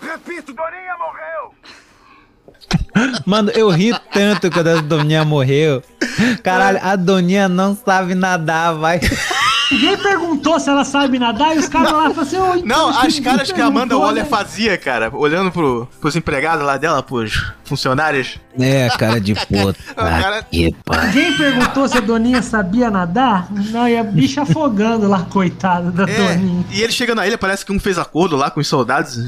[0.00, 1.54] Repito, Doninha morreu!
[3.26, 5.82] Mano, eu ri tanto quando a Doninha morreu.
[6.42, 9.00] Caralho, a Doninha não sabe nadar, vai.
[9.70, 12.88] Ninguém perguntou se ela sabe nadar e os caras lá falam assim, "Ô, então, Não,
[12.88, 17.02] as caras que a Amanda Waller né?" fazia, cara, olhando pro, pros empregados lá dela,
[17.02, 18.38] pros funcionários.
[18.58, 19.76] É, cara de puta.
[19.94, 20.74] cara- que.
[21.06, 23.48] Ninguém perguntou se a Doninha sabia nadar?
[23.50, 26.64] Não, e a bicha afogando lá, coitada da É, Doninha.
[26.70, 29.18] e ele chega na ilha, parece que um fez acordo lá com os soldados,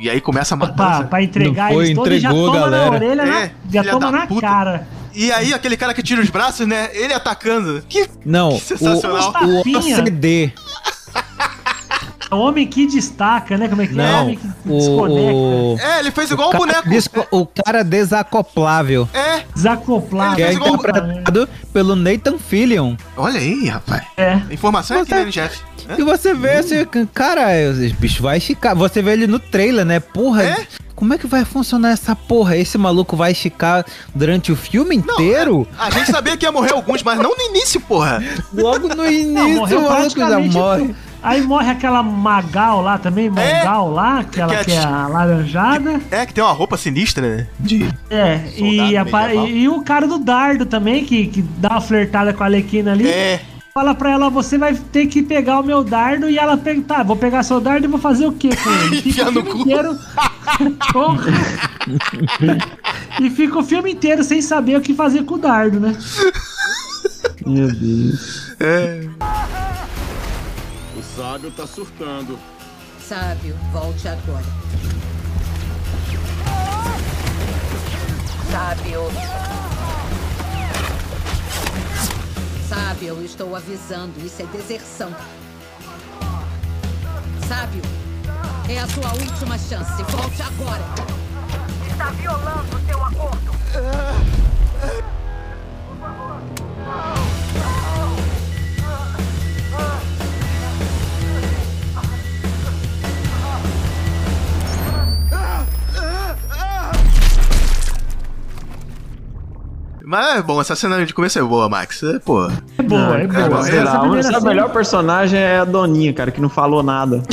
[0.00, 1.04] e aí começa a Pra, matança.
[1.04, 4.10] pra entregar foi, eles todos e já toma na orelha, na- É, já filha toma
[4.10, 4.40] na puta.
[4.40, 4.86] cara.
[5.18, 7.82] E aí aquele cara que tira os braços, né, ele atacando.
[7.88, 9.30] Que Não, o, sensacional.
[9.30, 9.96] o Tapinha.
[9.98, 10.52] OCD.
[12.30, 13.68] É o homem que destaca, né?
[13.68, 13.96] Como é que é?
[13.96, 15.32] Não, Homem que o, desconecta.
[15.32, 16.88] o, É, ele fez igual o, cara boneco.
[16.88, 19.08] desco- o cara desacoplável.
[19.14, 20.36] É, Desacoplado.
[20.36, 22.94] Que é fez igual- interpretado pelo Nathan Fillion.
[23.16, 24.02] olha aí, rapaz.
[24.16, 24.40] É.
[24.50, 25.58] Informação é aqui, Você- né, chefe?
[25.96, 26.84] E você vê esse
[27.14, 28.74] cara, esse bicho vai esticar.
[28.74, 30.00] Você vê ele no trailer, né?
[30.00, 30.66] Porra, É?
[30.96, 32.56] como é que vai funcionar essa porra?
[32.56, 35.64] Esse maluco vai esticar durante o filme inteiro?
[35.78, 38.20] A gente sabia que ia morrer alguns, mas não no início, porra.
[38.52, 40.94] Logo no Não, início, morreu o maluco já praticamente morre.
[41.26, 46.00] Aí morre aquela Magal lá também, Mongal lá, aquela que é que é a laranjada.
[46.08, 47.46] É, que tem uma roupa sinistra, né?
[47.58, 47.88] De...
[48.08, 49.48] É, e, medieval.
[49.48, 53.08] e o cara do dardo também, que, que dá uma flertada com a Alequina ali.
[53.08, 53.40] É.
[53.74, 57.02] Fala pra ela, você vai ter que pegar o meu dardo e ela pega, tá,
[57.02, 59.02] vou pegar seu dardo e vou fazer o quê com ele?
[59.02, 59.58] Fica no filme cu.
[59.62, 59.98] inteiro.
[63.18, 65.96] E fica o filme inteiro sem saber o que fazer com o dardo, né?
[67.46, 68.54] Meu Deus.
[68.60, 69.08] É.
[71.16, 72.38] O sábio tá surtando.
[73.00, 74.44] Sábio, volte agora.
[78.50, 79.00] Sábio.
[82.68, 85.16] Sábio, eu estou avisando, isso é deserção.
[87.48, 87.80] Sábio,
[88.68, 90.02] é a sua última chance.
[90.02, 90.84] Volte agora.
[91.90, 93.52] Está violando seu acordo.
[110.08, 112.00] Mas é bom, essa cena de começo é boa, Max.
[112.04, 112.46] É, pô.
[112.78, 113.58] É boa, é boa.
[113.58, 117.24] Essa Sei lá, primeira a melhor personagem é a Doninha, cara, que não falou nada.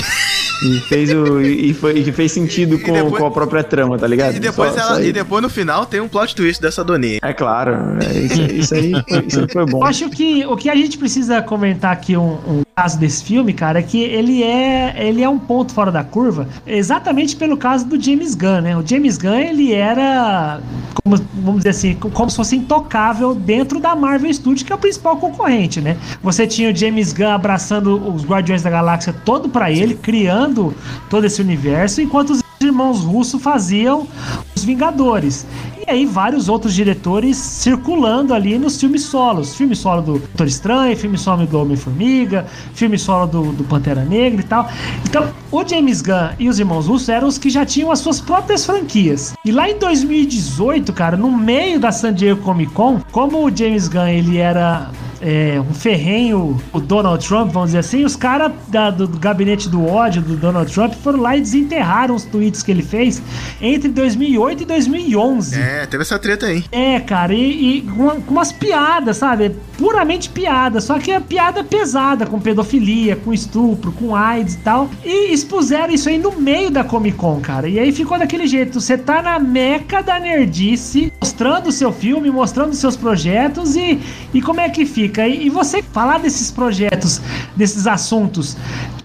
[0.66, 4.08] E fez, o, e, foi, e fez sentido com, depois- com a própria trama, tá
[4.08, 4.36] ligado?
[4.38, 7.20] E depois, Só- ela, só e depois no final tem um plot twist dessa Doninha.
[7.22, 9.80] É claro, é, isso, isso aí, foi- isso aí foi bom.
[9.80, 13.54] Eu acho que o que a gente precisa comentar aqui um, um caso desse filme,
[13.54, 17.86] cara, é que ele é ele é um ponto fora da curva, exatamente pelo caso
[17.86, 18.78] do James Gunn, né?
[18.78, 20.60] O James Gunn ele era
[21.04, 24.80] como, vamos dizer assim, como se fosse intocável dentro da Marvel Studios, que é o
[24.80, 25.98] principal concorrente, né?
[26.22, 30.74] Você tinha o James Gunn abraçando os Guardiões da Galáxia todo pra ele, criando
[31.10, 34.08] todo esse universo, enquanto os irmãos russos faziam
[34.56, 35.46] os Vingadores.
[35.86, 39.54] E aí vários outros diretores circulando ali nos filmes solos.
[39.56, 44.42] Filme solo do Doutor Estranho, filme solo do Homem-Formiga, filme solo do, do Pantera Negra
[44.42, 44.70] e tal.
[45.04, 48.22] Então, o James Gunn e os irmãos Russo eram os que já tinham as suas
[48.22, 49.34] próprias franquias.
[49.44, 53.90] E lá em 2018, cara, no meio da San Diego Comic Con, como o James
[53.90, 54.90] Gunn ele era
[55.24, 58.52] é, um ferrenho, o Donald Trump, vamos dizer assim, os caras
[58.98, 62.72] do, do gabinete do ódio do Donald Trump foram lá e desenterraram os tweets que
[62.72, 63.22] ele fez
[63.62, 65.60] entre 2008 e 2011.
[65.60, 66.64] É, teve essa treta aí.
[66.72, 69.56] É, cara, e, e com, uma- umas piadas, sabe?
[69.78, 74.90] Puramente piada, só que é piada pesada, com pedofilia, com estupro, com AIDS e tal.
[75.06, 77.68] E expuseram isso aí no meio da Comic Con, cara.
[77.70, 82.30] E aí ficou daquele jeito: você tá na meca da nerdice, mostrando o seu filme,
[82.30, 84.00] mostrando seus projetos e,
[84.34, 85.28] e como é que fica.
[85.28, 87.20] E, e você falar desses projetos,
[87.56, 88.56] desses assuntos,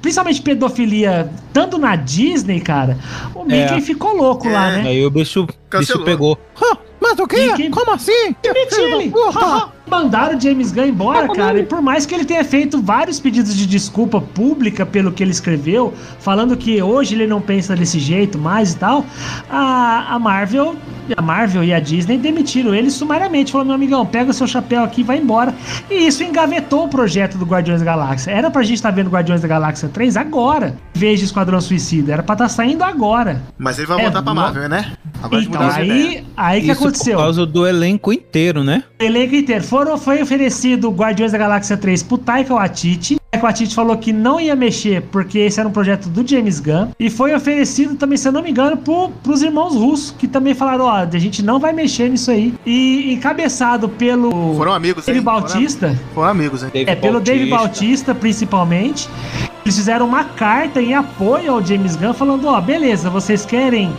[0.02, 2.98] principalmente pedofilia, tanto na Disney, cara,
[3.34, 3.80] o Mickey É.
[3.80, 4.88] ficou louco lá, né?
[4.90, 5.46] Aí o bicho,
[5.78, 6.38] bicho pegou.
[7.00, 7.52] Mas o quê?
[7.56, 8.34] Quem- Como assim?
[8.44, 9.12] Meti ele.
[9.88, 11.58] Mandaram o James Gunn embora, cara.
[11.60, 15.30] E por mais que ele tenha feito vários pedidos de desculpa pública pelo que ele
[15.30, 19.04] escreveu, falando que hoje ele não pensa desse jeito mais e tal,
[19.50, 20.76] a, a Marvel,
[21.16, 23.52] a Marvel e a Disney demitiram ele sumariamente.
[23.52, 25.54] Falou, meu amigão, pega o seu chapéu aqui e vai embora.
[25.90, 28.30] E isso engavetou o projeto do Guardiões da Galáxia.
[28.30, 32.12] Era pra gente estar vendo Guardiões da Galáxia 3 agora, em vez de Esquadrão Suicida.
[32.12, 33.42] Era pra estar saindo agora.
[33.56, 34.92] Mas ele vai É, voltar pra Marvel, né?
[35.22, 37.16] Agora Então, aí, aí que Isso aconteceu?
[37.16, 38.84] por causa do elenco inteiro, né?
[39.00, 39.64] elenco inteiro.
[39.78, 43.16] Foram, foi oferecido Guardiões da Galáxia 3 pro Taika Waititi.
[43.30, 46.88] Taika Waititi falou que não ia mexer porque esse era um projeto do James Gunn.
[46.98, 50.52] E foi oferecido também, se eu não me engano, pro, pros irmãos russos, que também
[50.52, 52.52] falaram, ó, a gente não vai mexer nisso aí.
[52.66, 55.24] E encabeçado pelo Foram amigos, Dave hein?
[55.24, 55.96] Bautista.
[56.12, 56.70] Foram amigos, hein?
[56.74, 59.08] É, pelo Dave Bautista, principalmente.
[59.64, 63.92] Eles fizeram uma carta em apoio ao James Gunn, falando: ó, beleza, vocês querem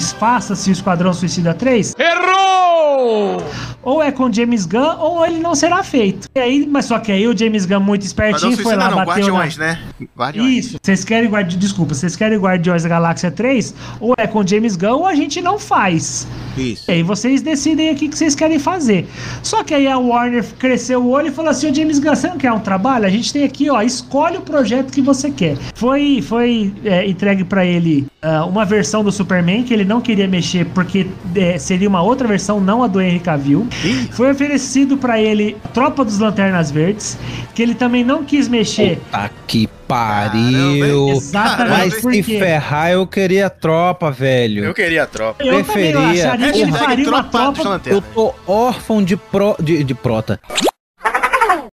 [0.00, 1.94] Faça-se o Esquadrão Suicida 3?
[1.98, 3.42] Errou!
[3.86, 6.28] ou é com James Gunn, ou ele não será feito.
[6.34, 9.26] E aí, mas só que aí o James Gunn, muito espertinho, foi lá, não, bateu
[9.26, 9.64] Guardiões, na...
[9.64, 9.78] né?
[10.18, 10.66] Guardiões.
[10.66, 10.78] Isso.
[10.82, 11.60] Vocês querem Guardiões.
[11.60, 13.72] Desculpa, vocês querem Guardiões da Galáxia 3?
[14.00, 16.26] Ou é com James Gunn ou a gente não faz.
[16.56, 16.90] Isso.
[16.90, 19.08] E aí vocês decidem aqui o que vocês querem fazer.
[19.40, 22.26] Só que aí a Warner cresceu o olho e falou assim: Ô James Gunn, você
[22.26, 23.06] não quer um trabalho?
[23.06, 25.56] A gente tem aqui, ó, escolhe o projeto que você quer.
[25.76, 30.28] Foi, foi é, entregue pra ele ah, uma versão do Superman que ele não queria
[30.28, 33.66] mexer porque é, seria uma outra versão, não a do Henry Cavill.
[34.12, 37.16] Foi oferecido pra ele Tropa dos Lanternas Verdes,
[37.54, 39.00] que ele também não quis mexer.
[39.10, 41.10] Tá que pariu.
[41.10, 42.38] Exatamente, Mas por se quê?
[42.38, 44.64] ferrar, eu queria tropa, velho.
[44.64, 45.42] Eu queria a tropa.
[45.42, 46.26] Eu também eu Preferia.
[46.26, 47.80] acharia que ele faria uma tropa.
[47.86, 49.56] Eu tô órfão de pro.
[49.60, 50.40] de, de prota.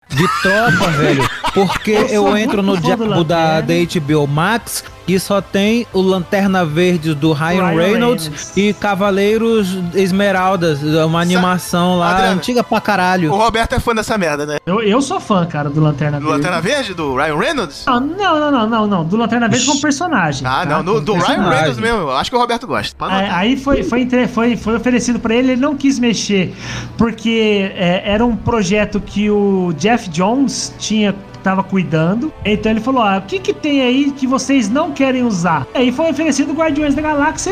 [0.09, 1.29] De tropa, velho.
[1.53, 3.73] Porque Eu eu, entro no diabo da, da.
[3.73, 8.57] HBO Max e só tem o Lanterna Verde do Ryan, Ryan Reynolds, Reynolds.
[8.57, 13.31] e Cavaleiros Esmeraldas, uma animação lá Adriano, antiga pra caralho.
[13.31, 14.57] O Roberto é fã dessa merda, né?
[14.65, 16.37] Eu, eu sou fã, cara, do Lanterna Do Verde.
[16.43, 17.83] Lanterna Verde, do Ryan Reynolds?
[17.85, 19.05] Não, não, não, não, não, não.
[19.05, 20.45] Do Lanterna Verde como personagem.
[20.47, 20.65] Ah, tá?
[20.65, 21.53] não, do, Como do Ryan personagem.
[21.53, 21.97] Reynolds mesmo.
[21.99, 22.95] Eu acho que o Roberto gosta.
[23.05, 26.53] Aí, aí foi, foi, entre- foi, foi oferecido pra ele, ele não quis mexer,
[26.97, 32.31] porque é, era um projeto que o Jeff Jones tinha tava cuidando.
[32.45, 35.67] Então ele falou: ah, o que que tem aí que vocês não querem usar?
[35.73, 37.51] Aí foi oferecido Guardiões da Galáxia.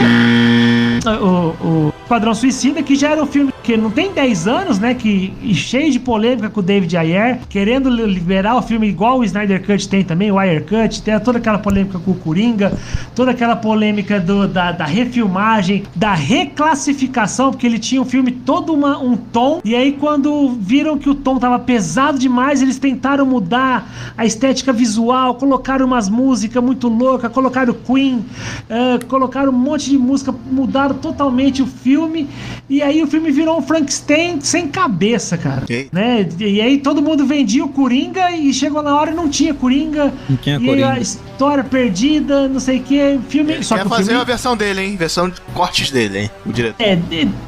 [1.21, 4.95] O, o Esquadrão Suicida, que já era um filme que não tem 10 anos, né?
[4.95, 9.23] Que, cheio de polêmica com o David Ayer, querendo li- liberar o filme igual o
[9.23, 12.73] Snyder Cut tem também, o Ayer Cut, tem toda aquela polêmica com o Coringa,
[13.13, 18.73] toda aquela polêmica do, da, da refilmagem, da reclassificação, porque ele tinha um filme todo
[18.73, 23.23] uma, um tom, e aí quando viram que o tom tava pesado demais, eles tentaram
[23.23, 28.25] mudar a estética visual, colocaram umas músicas muito loucas, colocaram Queen,
[28.67, 32.27] eh, colocaram um monte de música, mudaram totalmente o filme,
[32.67, 35.63] e aí o filme virou um Frankenstein sem cabeça, cara.
[35.63, 35.89] Ok.
[35.91, 36.27] Né?
[36.39, 40.13] E aí todo mundo vendia o Coringa e chegou na hora e não tinha Coringa.
[40.29, 40.91] Não tinha e Coringa.
[40.93, 43.19] a história perdida, não sei o que.
[43.29, 43.63] Filme.
[43.63, 44.95] Só Quer que fazer filme a versão dele, hein?
[44.95, 46.31] Versão de cortes dele, hein?
[46.45, 46.83] O diretor.
[46.83, 46.97] é,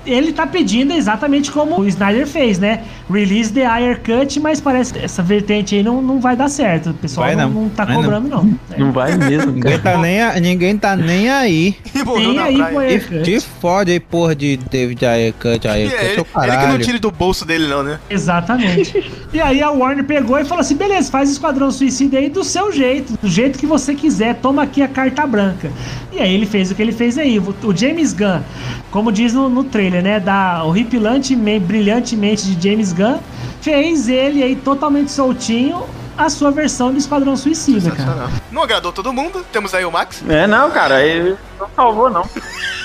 [0.05, 2.83] ele tá pedindo exatamente como o Snyder fez, né?
[3.09, 6.91] Release the Ayer Cut, mas parece que essa vertente aí não, não vai dar certo.
[6.91, 7.61] O pessoal Vai não, não.
[7.63, 8.57] não tá Vai cobrando, não.
[8.71, 8.77] É.
[8.81, 11.75] Não vai mesmo, Ninguém tá nem, a- ninguém tá nem aí.
[12.17, 12.99] Nem aí praia.
[12.99, 13.23] com Cut.
[13.23, 16.99] te fode aí, porra, de David Ayer Cut, É, ele, o ele que não tire
[16.99, 17.99] do bolso dele, não, né?
[18.09, 19.11] Exatamente.
[19.33, 22.71] e aí a Warner pegou e falou assim: beleza, faz Esquadrão Suicida aí do seu
[22.71, 25.71] jeito, do jeito que você quiser, toma aqui a carta branca.
[26.11, 27.39] E aí ele fez o que ele fez aí.
[27.39, 28.41] O o James Gunn,
[28.89, 30.19] como diz no, no trailer, né?
[30.19, 33.19] Da horripilantemente, brilhantemente de James Gunn,
[33.61, 35.85] fez ele aí totalmente soltinho
[36.17, 38.29] a sua versão do Esquadrão Suicida, cara.
[38.51, 39.45] Não agradou todo mundo.
[39.51, 40.23] Temos aí o Max.
[40.27, 42.23] É, não, cara, ele não salvou, não.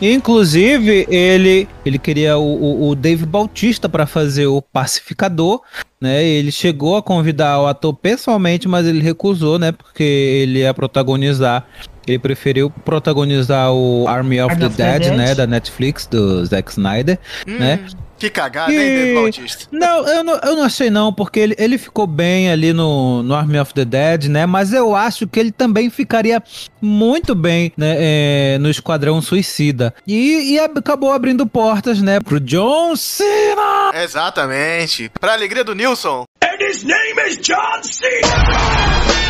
[0.00, 5.60] Inclusive, ele, ele queria o, o, o Dave Bautista para fazer o pacificador,
[6.00, 6.24] né?
[6.24, 9.72] Ele chegou a convidar o ator pessoalmente, mas ele recusou, né?
[9.72, 11.66] Porque ele ia protagonizar.
[12.06, 15.16] Ele preferiu protagonizar o Army of Army the of Dead, Dead.
[15.16, 15.34] né?
[15.34, 17.80] Da Netflix, do Zack Snyder, né?
[18.20, 19.64] Que cagada, hein, E- Dave Bautista?
[19.72, 23.34] Não, eu não, eu não achei não, porque ele, ele ficou bem ali no, no
[23.34, 24.44] Army of the Dead, né?
[24.44, 26.42] Mas eu acho que ele também ficaria
[26.82, 29.94] muito bem né, é, no Esquadrão Suicida.
[30.06, 33.90] E, e acabou abrindo portas, né, pro John Cena!
[33.94, 35.10] Exatamente.
[35.18, 36.24] Pra alegria do Nilson.
[36.44, 39.29] And his name is John Cena!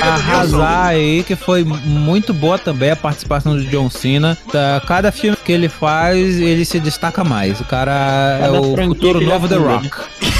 [0.00, 4.36] Arrasar aí, que foi muito boa também a participação do John Cena.
[4.50, 7.60] Tá, cada filme que ele faz, ele se destaca mais.
[7.60, 9.56] O cara é o futuro ele novo The.
[9.56, 9.90] Rock.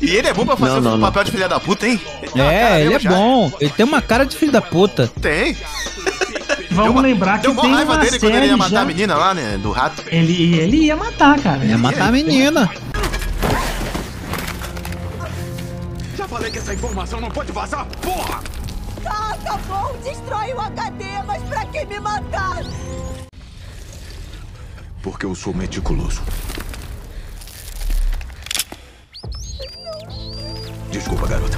[0.00, 1.06] E ele é bom pra fazer Não, não, o não.
[1.08, 2.00] papel de filha da puta, hein?
[2.22, 3.10] Ele cara É, ele mesmo é já.
[3.10, 3.52] bom.
[3.60, 5.10] Ele tem uma cara de filho da puta.
[5.20, 5.54] Tem.
[6.70, 8.80] Vamos uma- lembrar que Deu tem raiva uma dele quando ele série ia matar já...
[8.80, 9.58] a menina lá, né?
[9.62, 10.02] Do rato.
[10.06, 11.64] Ele, ele ia matar, cara.
[11.64, 12.70] Ia matar a menina.
[16.20, 18.42] Já falei que essa informação não pode vazar, porra!
[19.02, 22.62] Tá, tá bom, destrói o HD, mas pra que me matar?
[25.02, 26.20] Porque eu sou meticuloso.
[30.90, 31.56] Desculpa, garota.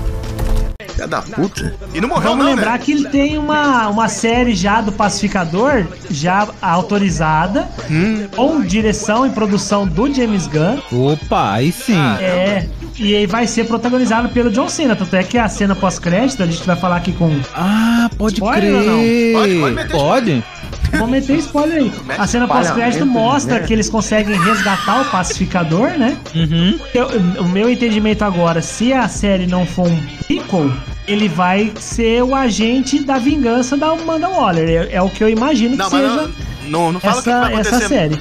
[0.89, 1.75] Filha da puta.
[1.95, 2.79] E não morreu Vamos não, lembrar né?
[2.79, 8.27] que ele tem uma, uma série já do Pacificador, já autorizada, Hum.
[8.35, 10.79] com direção e produção do James Gunn.
[11.13, 11.97] Opa, aí sim.
[12.21, 12.67] É.
[12.99, 14.95] E aí vai ser protagonizado pelo John Cena.
[14.95, 17.41] Tanto é que a cena pós-crédito, a gente vai falar aqui com.
[17.55, 18.99] Ah, pode Spoiler ou não?
[18.99, 19.33] crer.
[19.35, 20.45] Pode- pode meter Pode?
[20.99, 21.93] Vou meter spoiler aí.
[22.19, 26.17] A cena pós-crédito mostra que eles conseguem resgatar o pacificador, né?
[26.35, 26.79] Uhum.
[26.95, 27.09] Eu-
[27.43, 30.71] o meu entendimento agora, se a série não for um prequel,
[31.09, 34.69] ele vai ser o agente da vingança da Amanda Waller.
[34.91, 36.23] É, é o que eu imagino Não, que mas seja.
[36.23, 38.19] não, Não, não fala o que Essa- vai acontecer essa série.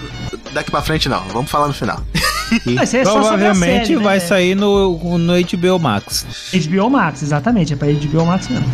[0.54, 1.22] daqui pra frente, não.
[1.32, 2.02] Vamos falar no final.
[2.66, 6.26] Mas é provavelmente série, né, vai sair no, no HBO Max.
[6.54, 7.72] HBO Max, exatamente.
[7.72, 8.66] É pra HBO Max mesmo.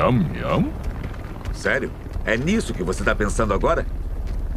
[0.00, 0.72] Yum, yum?
[1.52, 1.92] Sério?
[2.24, 3.84] É nisso que você tá pensando agora?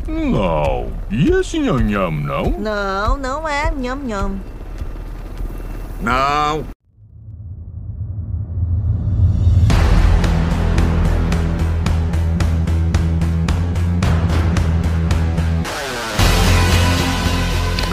[0.08, 0.89] Não.
[1.12, 2.51] E esse nham nham, não?
[2.51, 4.39] Não, não é nham nham.
[6.01, 6.72] Não.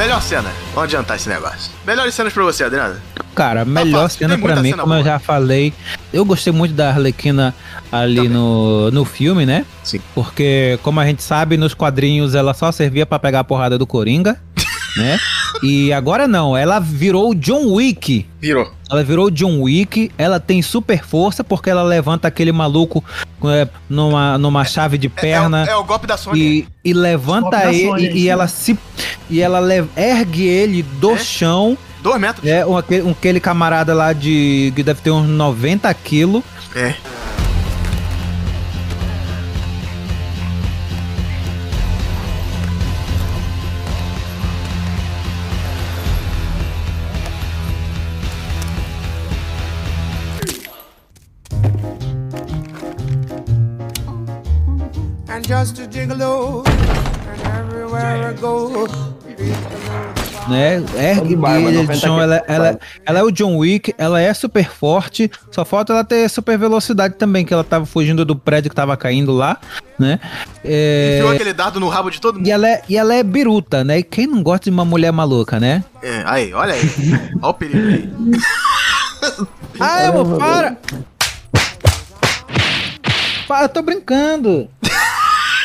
[0.01, 0.51] Melhor cena.
[0.73, 1.71] Vamos adiantar esse negócio.
[1.87, 2.97] Melhores cenas pra você, Adriana.
[3.35, 5.13] Cara, a melhor fácil, cena pra mim, cena como eu boa.
[5.13, 5.75] já falei,
[6.11, 7.55] eu gostei muito da Arlequina
[7.93, 9.67] ali no, no filme, né?
[9.85, 10.01] Sim.
[10.15, 13.87] Porque, como a gente sabe, nos quadrinhos ela só servia pra pegar a porrada do
[13.87, 14.41] Coringa,
[14.97, 15.19] né?
[15.63, 18.27] E agora não, ela virou o John Wick.
[18.41, 18.71] Virou.
[18.91, 23.05] Ela virou o John Wick, ela tem super força porque ela levanta aquele maluco
[23.45, 25.65] é, numa, numa chave de perna.
[25.69, 26.41] É o golpe da Sony.
[26.85, 28.77] E, e levanta ele e, e ela se
[29.29, 31.77] e ela le- ergue ele do chão.
[32.03, 32.47] Dois metros.
[32.49, 36.43] É, um, aquele, um- aquele camarada lá de que deve ter uns 90 quilos.
[36.75, 36.95] É.
[55.61, 56.65] just a gigolo,
[57.45, 58.89] and everywhere I go.
[60.49, 60.83] né?
[60.97, 64.71] Ergue ele 90 de chão, ela, ela, ela é o John Wick, ela é super
[64.71, 68.75] forte, só falta ela ter super velocidade também, que ela tava fugindo do prédio que
[68.75, 69.59] tava caindo lá,
[69.99, 70.19] né?
[70.65, 72.47] É, Enfiou aquele dado no rabo de todo mundo.
[72.47, 73.99] e, ela é, e ela é biruta, né?
[73.99, 75.85] E quem não gosta de uma mulher maluca, né?
[76.03, 76.81] É, aí, olha aí.
[77.43, 78.11] Olha o perigo aí.
[79.79, 80.79] Ai, amor, para!
[83.47, 84.71] Para, eu tô brincando.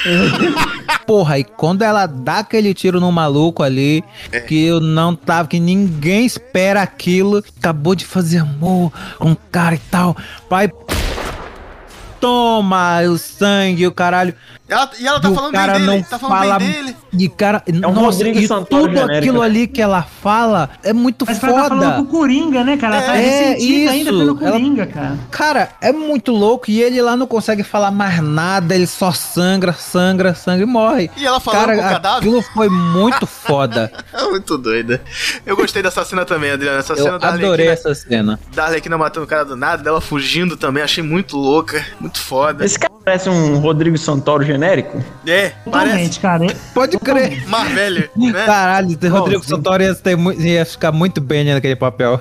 [1.06, 4.04] Porra, e quando ela dá aquele tiro no maluco ali,
[4.48, 9.76] que eu não tava, que ninguém espera aquilo, acabou de fazer amor com o cara
[9.76, 10.16] e tal,
[10.50, 10.70] pai.
[12.20, 14.34] Toma o sangue, o caralho.
[14.68, 15.86] Ela- e ela tá o falando bem cara dele.
[15.86, 16.96] não tá falando fala bem dele.
[17.14, 17.64] de cara.
[17.72, 19.18] um nossa, Rodrigo e Santoro tudo genérico.
[19.20, 22.10] aquilo ali que ela fala é muito Mas ela tá falando com o foda.
[22.18, 22.96] Coringa, né, cara?
[22.98, 24.20] Ela tá É, ressentida ainda isso.
[24.20, 25.20] pelo Ela- Coringa, cara.
[25.30, 29.72] Cara, é muito louco e ele lá não consegue falar mais nada, ele só sangra,
[29.74, 31.12] sangra, sangra e morre.
[31.16, 32.18] E ela falando Cara, com o cadáver?
[32.18, 33.92] aquilo foi muito foda.
[34.12, 35.00] É muito doida.
[35.46, 36.80] Eu gostei dessa cena também, Adriana.
[36.80, 38.40] Essa Eu cena da adorei Arlequina, essa cena.
[38.54, 40.82] da Arlequina matando o cara do nada, dela fugindo também.
[40.84, 42.66] Achei muito louca, muito foda.
[42.66, 45.02] Esse cara parece um Rodrigo Santoro genérico?
[45.28, 46.48] É, parece cara.
[46.74, 47.48] Pode crer.
[47.48, 48.34] mais velho, né?
[48.46, 52.20] Caralho, o Rodrigo Santoro ia, ter ia ficar muito bem né, naquele papel.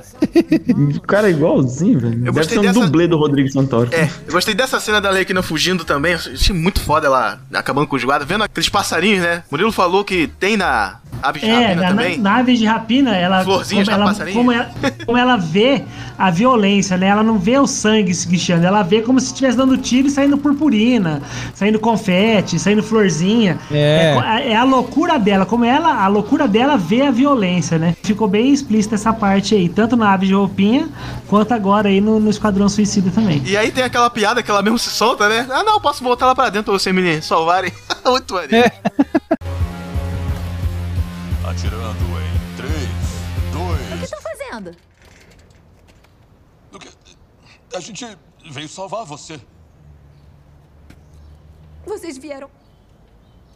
[0.96, 2.16] O cara é igualzinho, velho.
[2.16, 3.88] Deve gostei ser um dessa- dublê do Rodrigo Santoro.
[3.92, 6.14] É, eu gostei dessa cena da Arlequina fugindo também.
[6.14, 9.42] Achei muito foda ela acabando com os guardas, vendo aqueles passarinhos, né?
[9.50, 12.18] Murilo falou que tem na Aves de É, Rapina na, também.
[12.18, 14.70] na Aves de Rapina, ela Florzinha, como, ela, como, ela,
[15.06, 15.82] como ela vê
[16.18, 17.06] a violência, né?
[17.08, 20.10] Ela não vê o sangue se guichando, ela vê como se estivesse dando tiro e
[20.10, 21.22] saindo purpurina,
[21.54, 23.58] saindo confete, saindo florzinha.
[23.70, 24.14] É.
[24.14, 27.96] co- é a loucura dela, como ela, a loucura dela vê a violência, né?
[28.02, 30.88] Ficou bem explícita essa parte aí, tanto na Aves de Roupinha,
[31.28, 33.42] quanto agora aí no, no Esquadrão Suicida também.
[33.44, 35.46] E aí tem aquela piada que ela mesmo se solta, né?
[35.50, 37.72] Ah, não, posso voltar lá pra dentro pra vocês me salvarem.
[38.06, 38.70] muito maneiro.
[41.54, 42.72] Atirando em 3,
[43.38, 44.02] O que 2.
[44.02, 44.76] estão fazendo?
[47.74, 48.04] A gente
[48.50, 49.40] veio salvar você.
[51.86, 52.50] Vocês vieram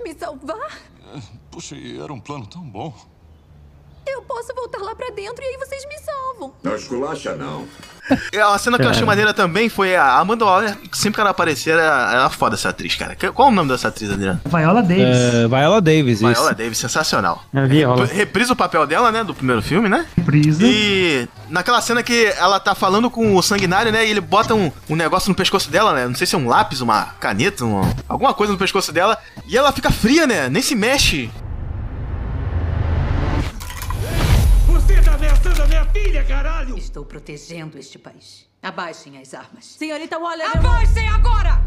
[0.01, 0.81] me salvar?
[1.51, 2.95] Puxa, era um plano tão bom.
[4.13, 6.53] Eu posso voltar lá pra dentro e aí vocês me salvam.
[6.63, 7.65] Não esculacha, não.
[8.33, 9.07] E A cena que eu achei Cara.
[9.07, 12.71] maneira também foi a Amanda Waller, que sempre que ela aparecer, era, era foda essa
[12.71, 13.15] atriz, cara.
[13.35, 14.41] Qual é o nome dessa atriz, Adriana?
[14.47, 15.05] Viola Davis.
[15.35, 16.55] É, Viola Davis, Viola isso.
[16.55, 17.45] Davis, sensacional.
[17.55, 18.07] É Viola.
[18.07, 20.07] Reprisa o papel dela, né, do primeiro filme, né?
[20.25, 20.63] Prisa.
[20.65, 24.07] E naquela cena que ela tá falando com o sanguinário, né?
[24.07, 26.07] E ele bota um, um negócio no pescoço dela, né?
[26.09, 29.19] Não sei se é um lápis, uma caneta, um- alguma coisa no pescoço dela.
[29.47, 30.49] E ela fica fria, né?
[30.49, 31.31] Nem se mexe.
[35.19, 36.79] Ameaçando a minha filha, caralho!
[36.79, 38.47] Estou protegendo este país.
[38.63, 39.65] Abaixem as armas.
[39.65, 41.61] Senhorita Waller, Abaixem agora!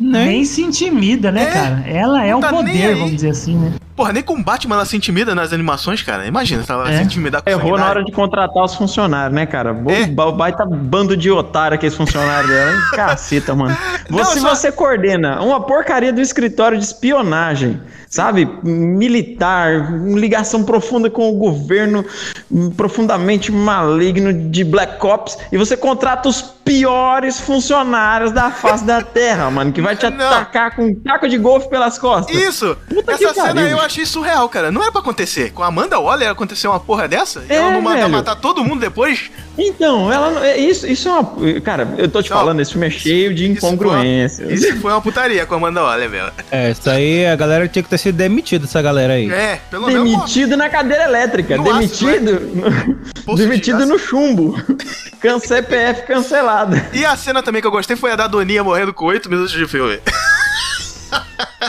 [0.00, 1.88] Nem se intimida, né, É, cara?
[1.88, 3.74] Ela é o tá nem poder, vamos dizer assim, né?
[3.94, 6.26] Porra, nem com o Batman ela se intimida nas animações, cara.
[6.26, 6.96] Imagina se ela É.
[6.98, 9.72] se intimidar com Errou na hora de contratar os funcionários, né, cara?
[9.74, 10.06] Bo- É.
[10.06, 12.72] ba- Baita bando de otário aqueles funcionários dela.
[12.72, 12.78] hein?
[12.96, 13.76] Caceta, mano.
[14.08, 18.48] Você, só- você coordena uma porcaria do escritório de espionagem, sabe?
[18.62, 22.04] Militar, ligação profunda com o governo,
[22.50, 29.02] hum, profundamente maligno de Black Ops, e você contrata os piores funcionários da face da
[29.02, 32.34] Terra, mano, que vai te atacar com um taco de golfe pelas costas.
[32.34, 32.76] Isso!
[32.88, 33.81] Puta que Essa cena pariu, eu.
[33.82, 34.70] Achei surreal, cara.
[34.70, 35.50] Não era pra acontecer.
[35.52, 37.44] Com a Amanda Waller aconteceu uma porra dessa?
[37.48, 38.10] e É, ela não manda velho.
[38.10, 39.30] matar todo mundo depois?
[39.58, 41.60] Então, ela não- é isso, isso é uma.
[41.60, 44.50] Cara, eu tô te falando, esse filme é cheio de incongruências.
[44.50, 46.26] Isso foi uma putaria com a Amanda Waller, meu.
[46.50, 49.30] É, isso aí a galera tinha que ter sido demitida, essa galera aí.
[49.30, 50.10] É, pelo menos.
[50.10, 52.40] Demitido na cadeira elétrica, No demitido.
[53.36, 54.56] demitido no chumbo.
[55.20, 56.80] Can CPF cancelado.
[56.92, 59.52] E a cena também que eu gostei foi a da Doninha morrendo com 8 minutos
[59.52, 60.00] de filme.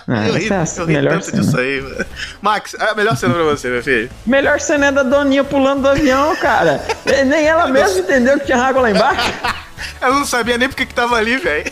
[0.08, 1.41] Ah, eu ri, é eu ri tanto cena.
[1.41, 2.06] disso aí, mano.
[2.41, 4.10] Max, a melhor cena pra você, meu filho.
[4.26, 6.82] Melhor cena é da Doninha pulando do avião, cara.
[7.26, 9.34] Nem ela mesma entendeu que tinha água lá embaixo.
[10.02, 11.72] Eu não sabia nem porque que tava ali, velho.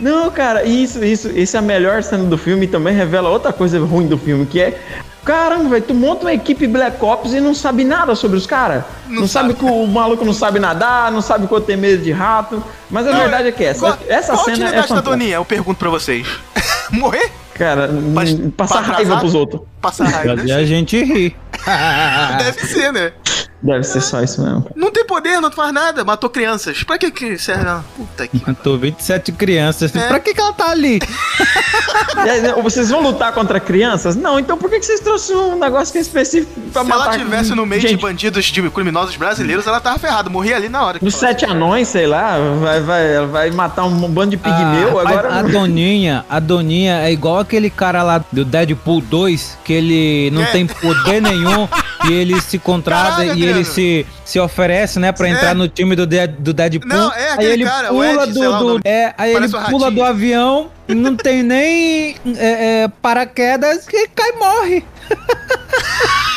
[0.00, 3.52] Não, cara, isso, isso, isso é a melhor cena do filme e também revela outra
[3.52, 4.78] coisa ruim do filme, que é.
[5.24, 8.82] Caramba, velho, tu monta uma equipe Black Ops e não sabe nada sobre os caras.
[9.06, 12.10] Não, sabe que o maluco não sabe nadar, não sabe que eu tenho medo de
[12.10, 12.62] rato.
[12.90, 14.82] Mas a Não, verdade é que essa, Qual, essa qual a cena é utilidade da
[14.82, 15.10] fantástica.
[15.10, 15.36] Doninha?
[15.36, 16.26] Eu pergunto pra vocês.
[16.90, 17.30] Morrer?
[17.54, 17.88] Cara,
[18.56, 19.62] passar raiva pros outros.
[19.80, 20.42] Passar raiva.
[20.44, 21.36] E a gente ri.
[22.38, 23.12] Deve ser, né?
[23.62, 24.66] Deve ser só isso mesmo.
[24.74, 26.04] Não tem poder, não faz nada.
[26.04, 26.82] Matou crianças.
[26.82, 27.64] Pra que que serve?
[27.96, 28.42] Puta que.
[28.44, 29.94] Matou 27 crianças.
[29.94, 30.08] É.
[30.08, 30.98] Pra que, que ela tá ali?
[32.16, 34.16] Aí, Vocês vão lutar contra crianças?
[34.16, 37.04] Não, então por que que vocês trouxeram um negócio que é específico pra Se matar
[37.14, 37.94] ela tivesse no meio gente?
[37.96, 40.28] de bandidos, de criminosos brasileiros, ela tava ferrada.
[40.28, 40.98] Morria ali na hora.
[41.00, 45.28] Os sete anões, sei lá, vai, vai, vai matar um bando de pigmeu Ah, agora.
[45.34, 50.30] A, a Doninha, a Doninha é igual aquele cara lá do Deadpool 2, que ele
[50.32, 50.46] não É.
[50.46, 51.68] tem poder nenhum
[52.08, 55.30] e ele se contrata Caralho, e ele se, se oferece, né, pra É.
[55.30, 56.88] entrar no time do, Dead- do Deadpool.
[56.88, 59.90] Não, é aí aquele ele cara, pula Ed, do, lá do- é, aí ele pula
[59.90, 64.84] do avião e não tem nem é, é, paraquedas e cai e morre.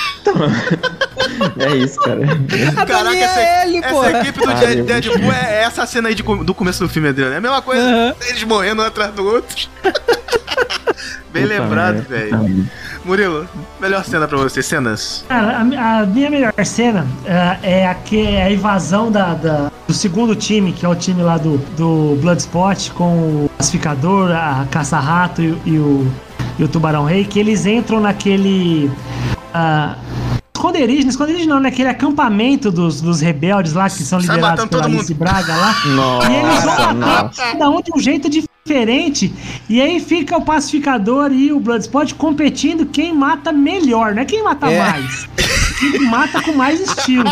[1.59, 2.19] É isso, cara.
[2.23, 6.15] A Caraca, Doninha essa, é ele, essa equipe do Dead- Deadpool é essa cena aí
[6.15, 7.33] de do começo do filme, Adriano.
[7.35, 7.81] É a mesma coisa.
[7.83, 8.15] Aham.
[8.27, 9.67] Eles morrendo um atrás do outro.
[11.33, 12.65] Bem Puta lembrado, velho.
[13.03, 13.47] Murilo,
[13.79, 15.25] melhor cena pra você, cenas.
[15.27, 19.71] Cara, a, a minha melhor cena ah, é a, que, é a invasão da, da-
[19.87, 24.65] do segundo time, que é o time lá do, do Bloodspot, com o Pacificador, a
[24.71, 26.07] Caça-Rato e, e o,
[26.57, 28.89] e o Tubarão Rei, que eles entram naquele.
[29.53, 29.95] ah,
[30.55, 34.85] esconderijo, não esconderijo não, naquele acampamento dos, dos rebeldes lá, que são Sai liderados pela
[34.85, 35.75] Alice Braga lá.
[35.85, 38.54] Nossa, E eles vão matar cada um de um jeito diferente.
[39.69, 44.43] E aí fica o pacificador e o Bloodspot competindo quem mata melhor, não é quem
[44.43, 44.79] mata É.
[44.79, 45.29] mais.
[45.79, 47.29] Quem mata com mais estilo.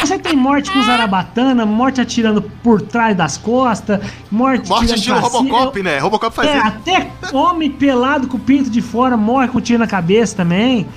[0.00, 4.00] Você tem morte com zarabatana, morte atirando por trás das costas,
[4.30, 5.28] morte, Morte estilo cima.
[5.28, 5.98] Robocop, né?
[5.98, 6.66] Robocop faz É, isso.
[6.66, 10.88] até homem pelado com o pinto de fora morre com tiro na cabeça também.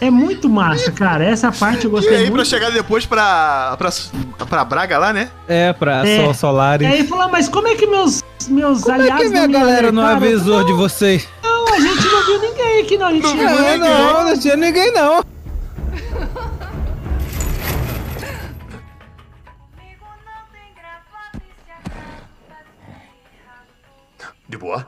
[0.00, 1.24] É muito massa, cara.
[1.24, 2.48] Essa parte eu E gostei aí, pra muito.
[2.48, 3.90] chegar depois pra, pra,
[4.46, 5.30] pra Braga lá, né?
[5.46, 6.24] É, pra É.
[6.24, 6.86] Sol Solares.
[6.88, 9.48] E aí falou, mas como é que meus, meus Como é aliados que minha não
[9.48, 11.28] me galera não alertaram?" avisou de vocês?
[11.42, 13.06] Não, a gente não viu ninguém aqui, não.
[13.06, 13.78] A gente Não viu É, aqui.
[13.78, 15.22] não, não tinha ninguém não.
[24.48, 24.86] De boa?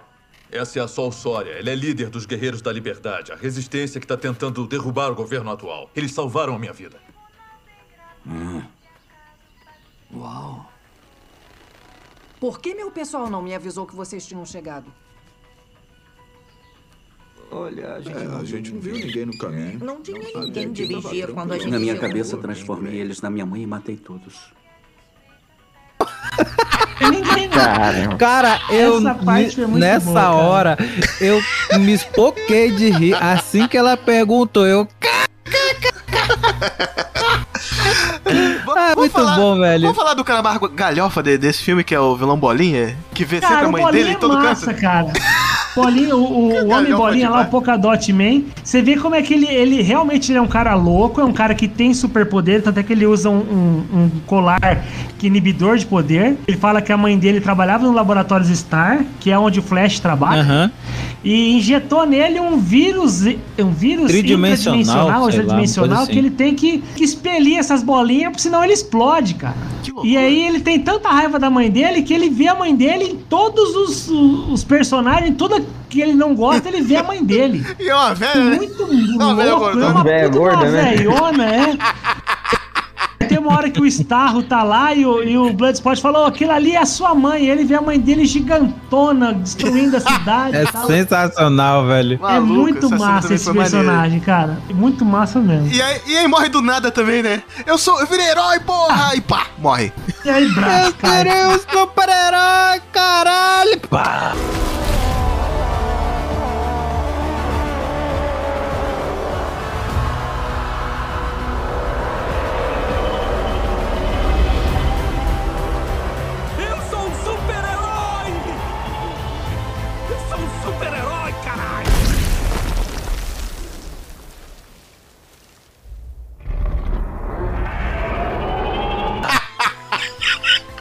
[0.55, 1.51] Essa é a Sol Sória.
[1.53, 5.51] Ela é líder dos Guerreiros da Liberdade, a resistência que está tentando derrubar o governo
[5.51, 5.91] atual.
[5.97, 6.97] Eles salvaram a minha vida.
[10.15, 10.71] Uau.
[12.39, 14.87] Por que meu pessoal não me avisou que vocês tinham chegado?
[17.51, 19.79] Olha, a gente, É, a gente não viu ninguém no caminho.
[19.85, 22.09] não tinha ninguém de vigia quando a gente Na minha chegou.
[22.09, 24.53] cabeça, transformei eles na minha mãe e matei todos.
[27.01, 28.17] Ninguém Caramba.
[28.17, 30.35] Cara, eu Essa parte me- foi muito nessa boa, cara.
[30.35, 30.79] hora
[31.21, 31.41] eu
[31.79, 34.67] me espoquei de rir assim que ela perguntou.
[34.67, 34.89] Eu.
[38.77, 39.83] Ah, muito falar- bom, velho.
[39.83, 40.43] Vamos falar do cara
[40.75, 42.97] galhofa de- desse filme, que é o vilão Bolinha?
[43.13, 44.81] Que vê sempre Cara, a o mãe dele em é todo massa, canto.
[44.81, 45.13] cara.
[45.75, 49.47] Bolinha, o, o, Homem Bolinha lá, o Polkadot Man, você vê como é que ele,
[49.47, 52.83] ele realmente ele é um cara louco, é um cara que tem superpoder, tanto é
[52.83, 54.85] que ele usa um, um- um colar
[55.19, 56.37] que é inibidor de poder.
[56.47, 59.99] Ele fala que a mãe dele trabalhava no Laboratórios Star, que é onde o Flash
[60.01, 60.43] trabalha.
[60.43, 60.71] Aham.
[61.25, 63.23] e injetou nele um vírus,
[63.59, 66.19] um vírus Tridimensional, intradimensional, uma coisa que assim.
[66.19, 69.57] ele tem que, que expelir essas bolinhas, porque senão ele explode, cara.
[70.03, 73.05] E aí ele tem tanta raiva da mãe dele que ele vê a mãe dele
[73.05, 74.09] em todos os,
[74.51, 77.65] os personagens, tudo que ele não gosta, ele vê a mãe dele.
[77.79, 78.57] E é uma velha, né?
[78.57, 80.97] Muito Uma velha louco, é uma Velha puta gorda, uma né?
[80.97, 81.79] velhona, é.
[83.29, 86.53] Tem uma hora que o Starro tá lá e o, e o Bloodspot falou: aquilo
[86.53, 87.45] ali é a sua mãe.
[87.45, 90.57] E ele vê a mãe dele gigantona, destruindo a cidade.
[90.57, 90.87] É tal.
[90.87, 92.15] sensacional, velho.
[92.15, 94.59] É Maluco, muito massa esse personagem, cara.
[94.71, 95.69] Muito massa mesmo.
[95.69, 97.43] E aí, e aí morre do nada também, né?
[97.67, 99.15] Eu sou, eu virei herói, porra!
[99.15, 99.93] E pá, morre.
[100.25, 101.49] E aí, braço, cara.
[101.49, 103.81] um super-herói, caralho!
[103.89, 104.33] Pá.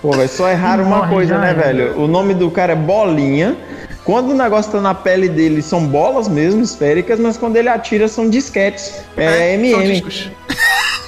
[0.04, 1.54] Pô, velho, só erraram uma Morre coisa, né, é.
[1.54, 1.98] velho?
[1.98, 3.56] O nome do cara é Bolinha.
[4.04, 8.10] Quando o negócio tá na pele dele, são bolas mesmo, esféricas, mas quando ele atira,
[8.10, 9.02] são disquetes.
[9.16, 9.92] É, São MM.
[9.94, 10.30] discos.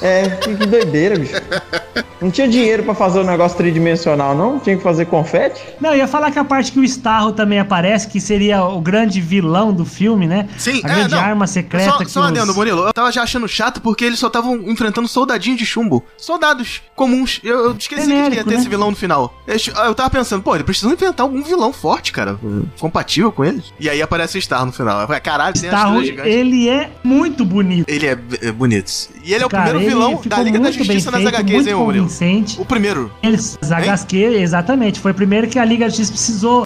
[0.01, 1.35] É, que que doideira, bicho.
[2.21, 4.59] Não tinha dinheiro pra fazer um negócio tridimensional, não?
[4.59, 5.61] Tinha que fazer confete?
[5.79, 8.79] Não, eu ia falar que a parte que o Starro também aparece, que seria o
[8.81, 10.47] grande vilão do filme, né?
[10.57, 11.19] Sim, a é, grande não.
[11.19, 11.91] arma secreta.
[11.91, 12.83] Só, que só um os- adendo, Murilo.
[12.85, 16.03] Eu tava já achando chato porque eles só estavam enfrentando soldadinhos de chumbo.
[16.17, 17.39] Soldados comuns.
[17.43, 18.55] Eu, eu esqueci que ia ter né?
[18.55, 19.33] esse vilão no final.
[19.47, 22.37] Eu, eu tava pensando, pô, eles precisam inventar algum vilão forte, cara.
[22.79, 23.73] Compatível com eles.
[23.79, 25.01] E aí aparece o Star no final.
[25.01, 26.33] Eu falei, caralho, tem as Starro, gigantes.
[26.33, 27.89] ele é muito bonito.
[27.89, 28.91] Ele é, é bonito.
[29.23, 31.67] E ele é o Cara, primeiro ele vilão da Liga da Justiça nas feito, HQs,
[31.67, 32.59] hein, convincente.
[32.61, 33.11] O primeiro.
[33.21, 34.99] Eles, HQ, exatamente.
[34.99, 36.65] Foi o primeiro que a Liga Justiça precisou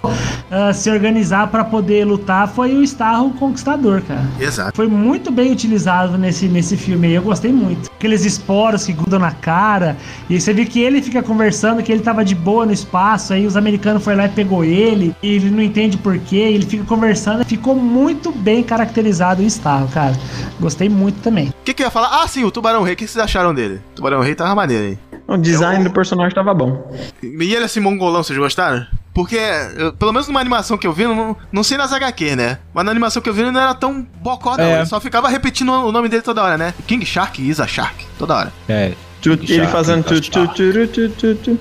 [0.50, 2.48] ah, se organizar pra poder lutar.
[2.48, 4.24] Foi o Starro Conquistador, cara.
[4.38, 4.72] Exato.
[4.74, 7.14] Foi muito bem utilizado nesse, nesse filme aí.
[7.14, 7.90] Eu gostei muito.
[7.90, 9.96] Aqueles esporos que grudam na cara.
[10.28, 13.32] E você vê que ele fica conversando que ele tava de boa no espaço.
[13.32, 15.14] Aí os americanos foram lá e pegou ele.
[15.22, 16.36] E ele não entende porquê.
[16.36, 17.44] Ele fica conversando.
[17.44, 20.14] Ficou muito bem caracterizado o Starro, cara.
[20.58, 21.48] Gostei muito também.
[21.48, 22.22] O que, que eu ia falar?
[22.22, 22.94] Ah, sim, o Tubarão Rei.
[22.94, 23.80] O que vocês acharam dele?
[23.92, 24.98] O Tubarão Rei tava maneiro, hein?
[25.26, 26.90] O design do personagem tava bom.
[27.22, 28.86] E ele assim, mongolão, vocês gostaram?
[29.14, 29.38] Porque,
[29.76, 32.58] eu- pelo menos numa animação que eu vi, não, não sei nas HQ, né?
[32.72, 34.64] Mas na animação que eu vi ele não era tão bocó, não.
[34.64, 34.76] É.
[34.78, 36.72] Ele só ficava repetindo o nome dele toda hora, né?
[36.86, 38.52] King Shark, Isa Shark, toda hora.
[38.68, 38.92] É.
[39.20, 41.58] Tu- ele fazendo tu, tu, tu, tu, tu, tu.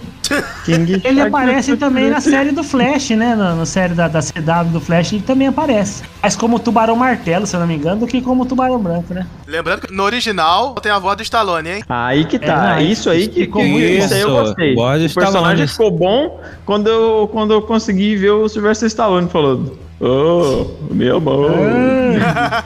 [0.64, 3.36] King Ele aparece também na série do Flash, né?
[3.36, 6.04] Na, na série da, da CW do Flash, ele também aparece.
[6.22, 9.26] Mas como Tubarão Martelo, se eu não me engano, do que como Tubarão Branco, né?
[9.48, 11.84] Lembrando que no original tem a voz do Stallone, hein?
[11.90, 14.76] Aí que É, tá, não, isso aí que, ficou muito isso aí eu gostei.
[14.76, 15.68] O personagem Stallone.
[15.68, 19.89] ficou bom quando eu, quando eu consegui ver o Sylvester Stallone falando.
[20.02, 21.50] Oh, meu bom.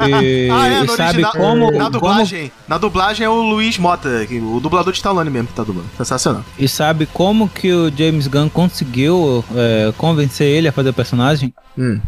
[0.07, 1.31] E, ah, é, no sabe original.
[1.31, 2.51] como, na como dublagem.
[2.67, 5.89] Na dublagem é o Luiz Mota, que- o dublador de Stallone mesmo que tá dublando.
[5.97, 6.43] Sensacional.
[6.59, 11.53] E sabe como que o James Gunn conseguiu é, convencer ele a fazer o personagem?
[11.77, 11.99] Hum.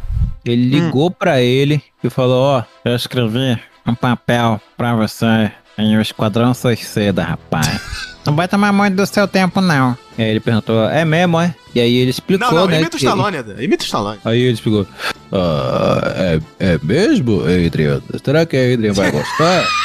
[0.45, 6.01] Ele ligou pra ele e falou: Ó, eu escrevi um papel pra você em O
[6.01, 8.14] Esquadrão Suicida, rapaz.
[8.25, 9.95] Não vai tomar muito do seu tempo, não.
[10.17, 11.53] E aí ele perguntou: É mesmo, é?
[11.75, 12.77] E aí ele explicou, Não, não, né?
[12.79, 13.63] imita o que- Stallone, Eda.
[13.63, 14.19] Imita o Stallone.
[14.25, 14.87] Aí ele explicou:
[15.31, 18.01] "Ah, é, é mesmo, Adriano?
[18.23, 19.65] Será que a Adrian vai gostar?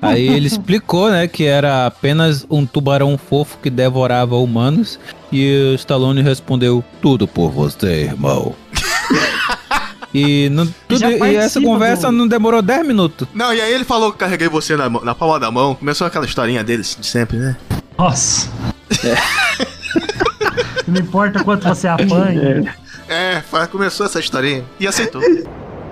[0.00, 5.00] Aí ele explicou, né, que era apenas um tubarão fofo que devorava humanos
[5.32, 8.54] e o Stallone respondeu tudo por você, irmão.
[10.14, 13.26] e, não- tudo- Já e essa conversa do- não demorou 10 minutos.
[13.34, 15.74] Não, e aí ele falou que carreguei você na, na palma da mão.
[15.74, 17.56] Começou aquela historinha deles de sempre, né?
[17.98, 18.48] Nossa.
[20.86, 22.74] Não importa quanto você apanha.
[23.08, 24.64] É, começou essa historinha.
[24.78, 25.20] E aceitou.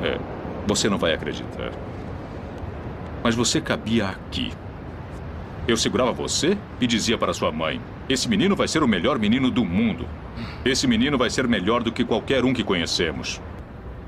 [0.02, 0.18] É,
[0.66, 1.72] você não vai acreditar.
[3.22, 4.52] Mas você cabia aqui.
[5.66, 9.50] Eu segurava você e dizia para sua mãe: Esse menino vai ser o melhor menino
[9.50, 10.06] do mundo.
[10.64, 13.40] Esse menino vai ser melhor do que qualquer um que conhecemos.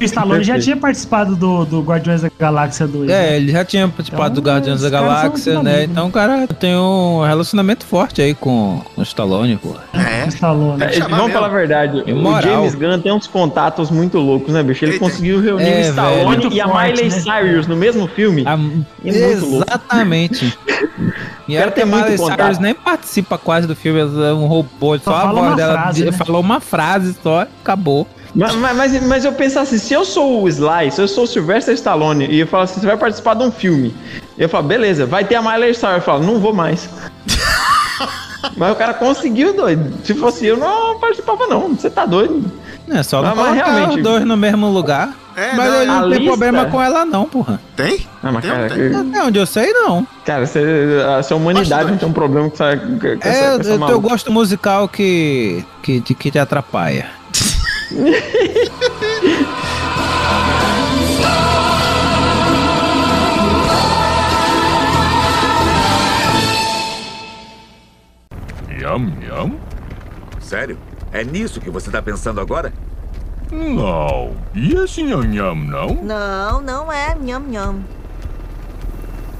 [0.00, 3.10] O Stallone já tinha participado do, do Guardiões da Galáxia 2.
[3.10, 3.36] É, né?
[3.36, 5.74] ele já tinha participado do Então, Guardiões da Galáxia, né?
[5.74, 9.74] amigos, Então o cara tem um relacionamento forte aí com o Stallone, pô.
[9.92, 10.26] É.
[10.28, 10.82] Stallone.
[10.82, 12.04] É, vamos falar a verdade.
[12.10, 12.42] O.
[12.42, 14.84] James Gunn tem uns contatos muito loucos, né, bicho?
[14.84, 16.52] Ele conseguiu reunir É, o Stallone velho.
[16.52, 17.10] e a Miley né?
[17.10, 18.44] Cyrus no mesmo filme.
[18.46, 19.64] É muito louco.
[19.68, 20.56] Exatamente.
[21.48, 22.42] E cara ela tem Miley contato.
[22.42, 26.04] Cyrus nem participa quase do filme, é um robô, só, a fala voz dela frase,
[26.04, 26.12] né?
[26.12, 28.06] falou uma frase só, acabou.
[28.34, 31.26] Mas, mas, mas eu penso assim, se eu sou o Sly, se eu sou o
[31.26, 33.94] Sylvester Stallone, e eu falo assim, você vai participar de um filme.
[34.36, 35.96] Eu falo, beleza, vai ter a Miley Cyrus.
[35.96, 36.88] Eu falo, não vou mais.
[38.56, 39.92] mas o cara conseguiu, doido.
[40.04, 41.68] Se fosse eu, não participava não.
[41.74, 42.50] Você tá doido.
[42.90, 45.10] É só não Mas- realmente- os dois no mesmo lugar.
[45.36, 47.60] É, mas não, ele a não tem lista- problema com ela não, porra.
[47.76, 48.04] Tem?
[48.22, 48.94] Ah, mas Tem, cara, tem.
[48.96, 50.04] Até onde eu sei, não.
[50.24, 50.60] cara você,
[51.16, 53.86] a sua humanidade não tem um problema com essa, com essa, com É, essa o
[53.86, 57.06] teu gosto musical que, que, que te atrapalha.
[57.90, 58.02] Yum,
[69.22, 69.58] yum?
[70.38, 70.78] Sério?
[71.12, 72.72] É nisso que você tá pensando agora?
[73.50, 74.36] Não.
[74.54, 75.94] E esse nham nham, não?
[75.94, 77.82] Não, não é nham nham.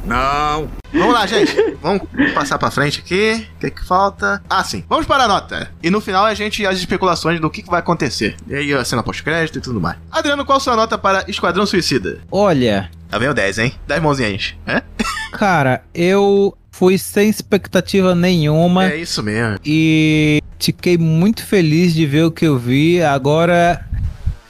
[0.04, 0.68] Não.
[0.92, 1.54] Vamos lá, gente.
[1.82, 2.02] Vamos
[2.34, 3.46] passar pra frente aqui.
[3.56, 4.42] O que que falta?
[4.48, 4.84] Ah, sim.
[4.88, 5.70] Vamos para a nota.
[5.82, 8.36] E no final a gente as especulações do que, que vai acontecer.
[8.46, 9.96] E aí a cena pós-crédito e tudo mais.
[10.10, 12.18] Adriano, qual a sua nota para Esquadrão Suicida?
[12.30, 13.74] Olha, Tá vendo 10, hein?
[13.86, 14.54] 10 mãozinhas.
[14.66, 14.82] É?
[15.32, 18.86] cara, eu fui sem expectativa nenhuma.
[18.90, 19.58] É isso mesmo.
[19.64, 23.02] E fiquei muito feliz de ver o que eu vi.
[23.02, 23.84] Agora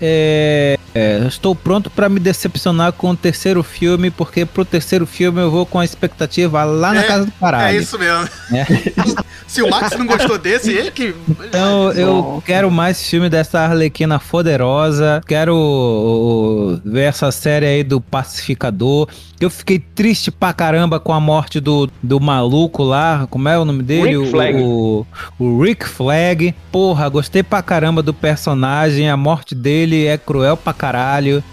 [0.00, 5.40] é, é, estou pronto para me decepcionar com o terceiro filme, porque pro terceiro filme
[5.40, 7.76] eu vou com a expectativa lá na É, casa do caralho.
[7.76, 8.28] É isso mesmo.
[8.52, 8.64] É.
[9.46, 11.14] Se o Max não gostou desse, ele que.
[11.46, 15.22] Então eu quero mais filme dessa Arlequina poderosa.
[15.26, 19.08] Quero ver essa série aí do Pacificador.
[19.40, 23.26] Eu fiquei triste pra caramba com a morte do, do maluco lá.
[23.30, 24.08] Como é o nome dele?
[24.10, 24.58] Rick O- Flag.
[24.60, 25.06] O,
[25.38, 26.54] o Rick Flag.
[26.72, 29.08] Porra, gostei pra caramba do personagem.
[29.08, 31.44] A morte dele é cruel pra caralho.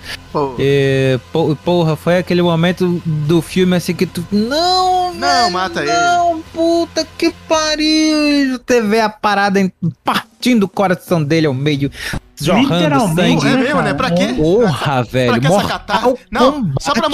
[0.59, 4.25] E, po- porra, foi aquele momento do filme assim que tu.
[4.31, 5.91] Não, Não, mata ele.
[5.93, 8.59] não, puta que pariu!
[8.89, 9.71] Vê a parada em-
[10.03, 11.89] partindo o coração dele ao meio,
[12.35, 13.53] jorrando Literalmente, sangue.
[13.53, 13.93] É mesmo, né?
[13.93, 14.33] Pra quê?
[14.35, 15.31] Porra, velho.
[15.31, 16.15] pra que essa catarse?
[16.29, 17.09] Não, só pra,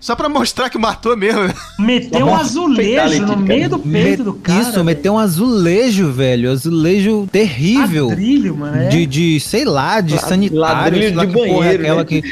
[0.00, 1.52] só pra mostrar que matou mesmo.
[1.78, 4.60] Meteu um azulejo no meio do peito do cara.
[4.60, 6.50] Isso, meteu um azulejo, velho.
[6.50, 8.08] Azulejo terrível.
[8.08, 8.76] Ladrilho, mano.
[8.76, 8.88] É.
[8.88, 10.58] De, de, sei lá, de sanitário.
[10.58, 12.04] ladrilho de que porra é banheiro, aquela né?
[12.04, 12.22] que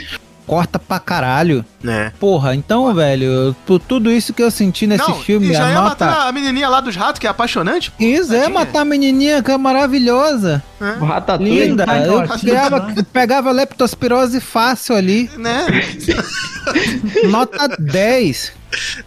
[0.47, 1.64] corta pra caralho.
[1.82, 2.12] Né?
[2.20, 5.68] Porra, então, velho, tu- tudo isso que eu senti nesse Não, filme, e já a
[5.70, 6.05] ia nota.
[6.07, 7.90] matar a menininha lá dos ratos, que é apaixonante.
[7.90, 8.03] pô.
[8.03, 10.62] Isso, é matar a menininha que é maravilhosa.
[11.01, 11.66] O Ratatouille.
[11.68, 11.86] Linda.
[11.86, 15.30] Vai, Eu Totti, pegava, pegava leptospirose fácil ali.
[15.36, 15.66] Né?
[17.28, 18.52] Nota 10.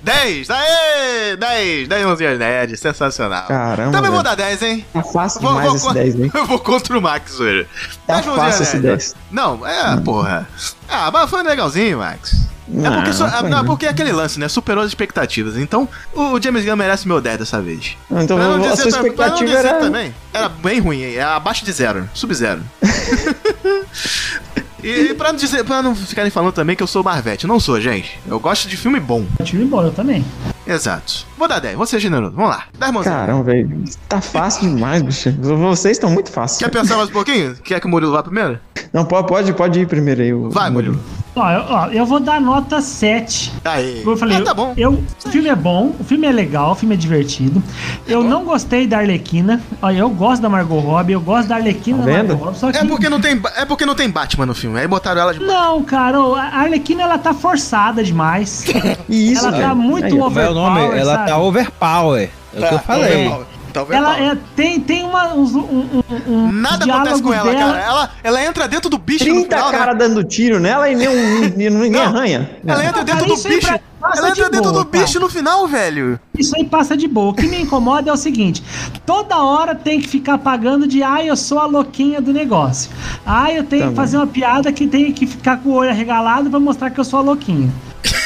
[0.03, 0.49] 10!
[0.51, 1.36] Aê!
[1.38, 1.88] 10!
[1.88, 3.47] 10 mãozinhas nerd, sensacional.
[3.47, 4.86] Caramba, Também vou dar 10, hein?
[4.93, 6.32] Tá fácil Vou- demais vou- esse 10, hein?
[6.36, 7.68] Eu vou contra o Max hoje.
[8.06, 8.97] Tá 10 mãozinhas fácil esse nerd.
[8.97, 9.16] 10.
[9.32, 10.47] Não, é, porra.
[10.88, 12.36] Ah, mas foi legalzinho, Max.
[12.68, 13.66] É porque, Não, só- foi não, não.
[13.66, 14.47] porque é aquele lance, né?
[14.47, 15.56] Superou as expectativas.
[15.58, 17.95] Então, o James Gunn merece meu 10 dessa vez.
[18.10, 19.80] Então, Pra não a dizer sua pra não expectativa dizer era...
[19.80, 20.16] também.
[20.34, 22.62] Era bem ruim, é abaixo de zero, sub-zero.
[24.86, 27.48] e pra não, dizer, pra não ficarem falando também que eu sou Marvete.
[27.48, 28.20] Não sou, gente.
[28.28, 29.26] Eu gosto de filme bom.
[29.44, 30.24] Time bom, eu também.
[30.68, 31.26] Exato.
[31.38, 32.36] Vou dar 10, vou ser generoso.
[32.36, 32.64] Vamos lá.
[32.80, 33.18] 10 mãozinhas.
[33.20, 33.84] Caramba, velho.
[34.10, 35.32] Tá fácil demais, bicho.
[35.40, 36.60] Vocês estão muito fáceis.
[36.60, 37.56] Quer pensar mais um pouquinho?
[37.64, 38.60] Quer que o Murilo vá primeiro?
[38.92, 40.34] Não, pode, pode, pode ir primeiro aí.
[40.34, 41.00] o- Vai, o Murilo.
[41.36, 43.52] Ó, eu, ó, eu vou dar nota 7.
[43.66, 44.04] Aí.
[44.06, 44.74] Eu falei, Ah, tá bom.
[44.78, 47.62] Eu, o filme é bom, o filme é legal, o filme é divertido.
[48.08, 49.62] Eu não gostei da Arlequina.
[49.82, 52.28] Olha, eu gosto da Margot Robbie, eu gosto da Arlequina Tá da vendo?
[52.30, 52.78] Margot Robbie, só que...
[52.78, 54.80] É porque, não tem, é porque não tem Batman no filme.
[54.80, 55.42] Aí botaram ela de.
[55.42, 58.64] Não, cara, a Arlequina ela tá forçada demais.
[59.10, 59.76] Isso, ela tá velho.
[59.76, 60.24] muito Aí, ó.
[60.26, 60.54] Como é o overpower,
[60.86, 60.98] nome?
[61.00, 61.30] Ela sabe?
[61.30, 62.30] tá overpower.
[62.54, 63.30] É o que eu falei.
[63.30, 63.40] Tá
[63.84, 63.98] vendo?
[63.98, 67.74] Ela é, tem, tem uma, uns, um, um, um Nada acontece com ela, dela.
[67.74, 67.84] cara.
[67.86, 69.78] Ela, ela entra dentro do bicho no 30 final, né?
[69.78, 72.02] caras dando tiro nela e nem, um, nem, nem Não.
[72.02, 72.50] arranha.
[72.66, 73.68] Ela entra Não, dentro cara, do bicho.
[73.68, 75.20] pra- passa Ela entra de dentro boa, do bicho cara.
[75.26, 76.20] no final, velho.
[76.38, 77.32] Isso aí passa de boa.
[77.32, 78.64] O que me incomoda é o seguinte:
[79.06, 82.89] toda hora tem que ficar pagando de ah, eu sou a louquinha do negócio.
[83.26, 83.95] Ah, eu tenho que Também.
[83.95, 87.03] fazer uma piada que tem que ficar com o olho arregalado pra mostrar que eu
[87.06, 87.70] sou a louquinha.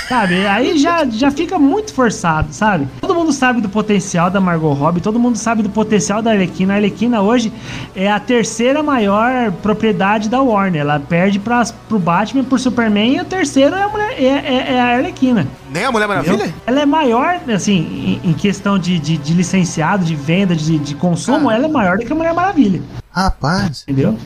[0.10, 0.46] Sabe?
[0.48, 2.88] Aí já, já fica muito forçado, sabe?
[3.00, 6.74] Todo mundo sabe do potencial da Margot Robbie, todo mundo sabe do potencial da Arlequina.
[6.74, 7.54] A Arlequina hoje
[7.96, 10.82] é a terceira maior propriedade da Warner.
[10.82, 14.74] Ela perde pra, pro Batman, pro Superman, e o terceiro é a, mulher, é, é-
[14.74, 15.48] é a Arlequina.
[15.72, 16.54] Nem a Mulher Maravilha?
[16.66, 20.96] Ela é maior, assim, em, em questão de, de, de licenciado, de venda, de, de
[20.96, 22.82] consumo, ela é maior do que a Mulher Maravilha.
[23.24, 23.84] Rapaz.
[23.88, 24.18] Entendeu?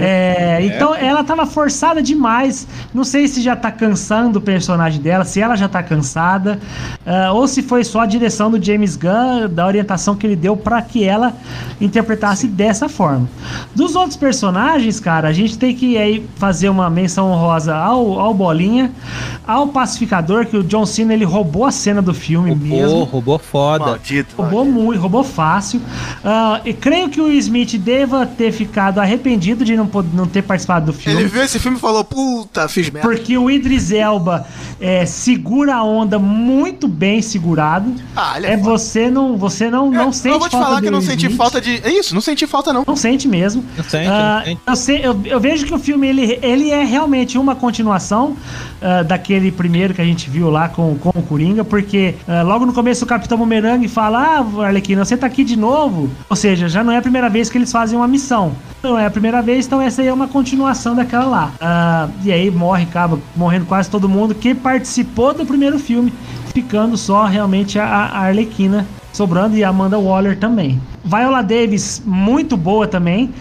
[0.00, 2.68] É, então ela tava forçada demais.
[2.94, 6.58] Não sei se já tá cansando o personagem dela, se ela já tá cansada,
[7.04, 10.56] ah, ou se foi só a direção do James Gunn, da orientação que ele deu
[10.56, 11.34] para que ela
[11.80, 13.28] interpretasse dessa forma.
[13.74, 18.32] Dos outros personagens, cara, a gente tem que aí fazer uma menção honrosa ao, ao
[18.32, 18.92] Bolinha,
[19.46, 23.00] ao Pacificador, que o John Cena ele roubou a cena do filme mesmo.
[23.00, 23.84] Pô, roubou foda.
[23.86, 24.36] Maldito.
[24.36, 25.80] Roubou muito, roubou fácil.
[26.24, 30.86] Ah, e creio que o Smith deva ter ficado arrependido de não, não ter participado
[30.86, 31.20] do filme.
[31.20, 33.08] Ele viu esse filme e falou, puta, fiz merda.
[33.08, 34.46] Porque o Idris Elba
[34.80, 37.92] é, segura a onda muito bem segurado.
[38.16, 40.82] Ah, ele é é você não, você não, não sente Eu vou te falta falar
[40.82, 41.36] que não senti Smith.
[41.36, 41.80] falta de.
[41.84, 42.84] É isso, não senti falta não.
[42.86, 43.64] Não sente mesmo.
[43.76, 44.60] Não sente, não sente.
[44.66, 48.36] eu, sei- eu- eu vejo que o filme ele, ele é realmente uma continuação
[48.82, 52.64] ah, daquele primeiro que a gente viu lá com, com o Coringa, porque ah, logo
[52.66, 54.18] no começo o Capitão Boomerang fala:
[54.58, 56.10] Ah, Arlequina, você tá aqui de novo.
[56.28, 58.52] Ou seja, já não é a primeira vez que eles fazem uma missão.
[58.82, 61.52] Não é a primeira vez, então essa aí é uma continuação daquela lá.
[61.60, 66.12] Ah, e aí morre, acaba morrendo quase todo mundo que participou do primeiro filme,
[66.54, 70.80] ficando só realmente a, a Arlequina sobrando e a Amanda Waller também.
[71.04, 73.32] Viola Davis, muito boa também,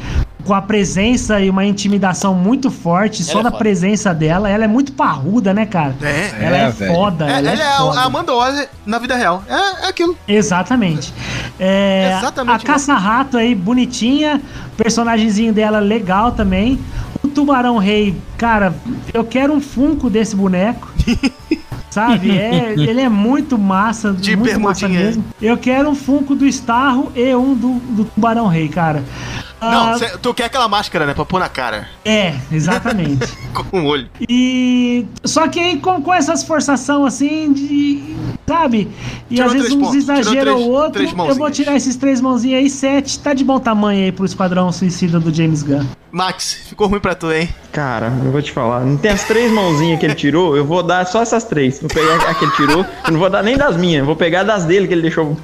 [0.47, 3.59] com a presença e uma intimidação muito forte, só Ela é da foda.
[3.59, 4.49] presença dela.
[4.49, 5.93] Ela é muito parruda, né, cara?
[6.01, 6.31] É.
[6.39, 7.25] Ela é, É, foda.
[7.25, 7.99] É, ela ela é, é foda.
[7.99, 9.43] a Amanda Waller na vida real.
[9.49, 10.17] É, é aquilo.
[10.25, 11.13] Exatamente.
[11.59, 14.41] É, Exatamente a Caça-Rato aí, bonitinha.
[14.73, 16.79] O personagemzinho dela legal também.
[17.21, 18.73] O Tubarão Rei, cara,
[19.13, 20.87] eu quero um funko desse boneco.
[21.89, 22.37] Sabe?
[22.37, 24.13] É, ele é muito massa.
[24.13, 25.23] De muito massa mesmo.
[25.41, 29.03] Eu quero um funko do Starro e um do, do Tubarão Rei, cara.
[29.59, 31.13] Não, Ah, cê- tu quer aquela máscara, né?
[31.13, 31.87] Pra pôr na cara.
[32.05, 33.25] É, exatamente.
[33.71, 34.07] Com o olho.
[34.29, 35.05] E.
[35.25, 38.15] Só que aí com, com essas forçação assim de.
[38.47, 38.87] Sabe?
[39.29, 40.91] E Tirou às vezes três uns exageram três- o outro.
[40.93, 41.55] três eu vou mãozinhas.
[41.55, 43.19] tirar esses três mãozinhos aí, sete.
[43.19, 45.85] Tá de bom tamanho aí pro Esquadrão Suicida do James Gunn.
[46.11, 47.49] Max, ficou ruim pra tu, hein?
[47.71, 50.81] Cara, eu vou te falar, não tem as três mãozinhas que ele tirou, eu vou
[50.81, 51.79] dar só essas três.
[51.79, 54.43] Vou pegar a que ele tirou, eu não vou dar nem das minhas, vou pegar
[54.43, 55.37] das dele que ele deixou.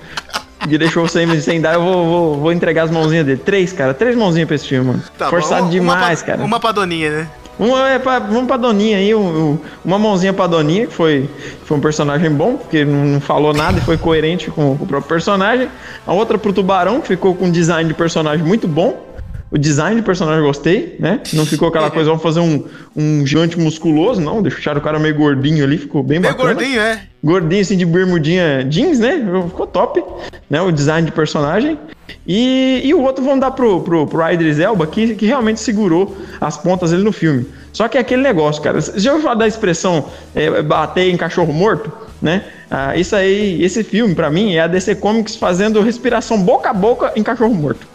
[0.67, 3.41] Que deixou sem, sem dar, eu vou, vou, vou entregar as mãozinhas dele.
[3.43, 5.03] Três, cara, três mãozinhas pra esse filme, mano.
[5.17, 6.45] Tá Forçado uma demais, pra- cara.
[6.45, 7.27] Uma pra Doninha, né?
[7.59, 9.19] Uma é pra, vamos pra Doninha aí, um-
[9.51, 11.29] um- uma mãozinha pra Doninha, que foi,
[11.65, 14.87] foi um personagem bom, porque não, não falou nada e foi coerente com, com o
[14.87, 15.67] próprio personagem.
[16.07, 19.12] A outra pro Tubarão, que ficou com um design de personagem muito bom.
[19.53, 21.19] O design de personagem eu gostei, né?
[21.31, 24.41] Não ficou aquela coisa, vamos fazer um, um gigante musculoso, não.
[24.41, 26.55] Deixaram o cara meio gordinho ali, ficou bem Meio bacana.
[26.55, 27.03] gordinho, é.
[27.23, 29.23] Gordinho assim de bermudinha jeans, né?
[29.49, 30.03] Ficou top,
[30.49, 30.59] né?
[30.59, 31.77] O design de personagem.
[32.25, 36.17] E, e o outro vamos dar pro, pro, pro Idris Elba, que, que realmente segurou
[36.41, 37.45] as pontas ali no filme.
[37.73, 38.79] Só que é aquele negócio, cara.
[38.79, 40.05] Você já ouviu falar da expressão
[40.35, 41.91] é, bater em cachorro morto?
[42.21, 42.45] Né?
[42.71, 46.73] Ah, isso aí, esse filme, pra mim, é a DC Comics fazendo respiração boca a
[46.73, 47.85] boca em cachorro morto.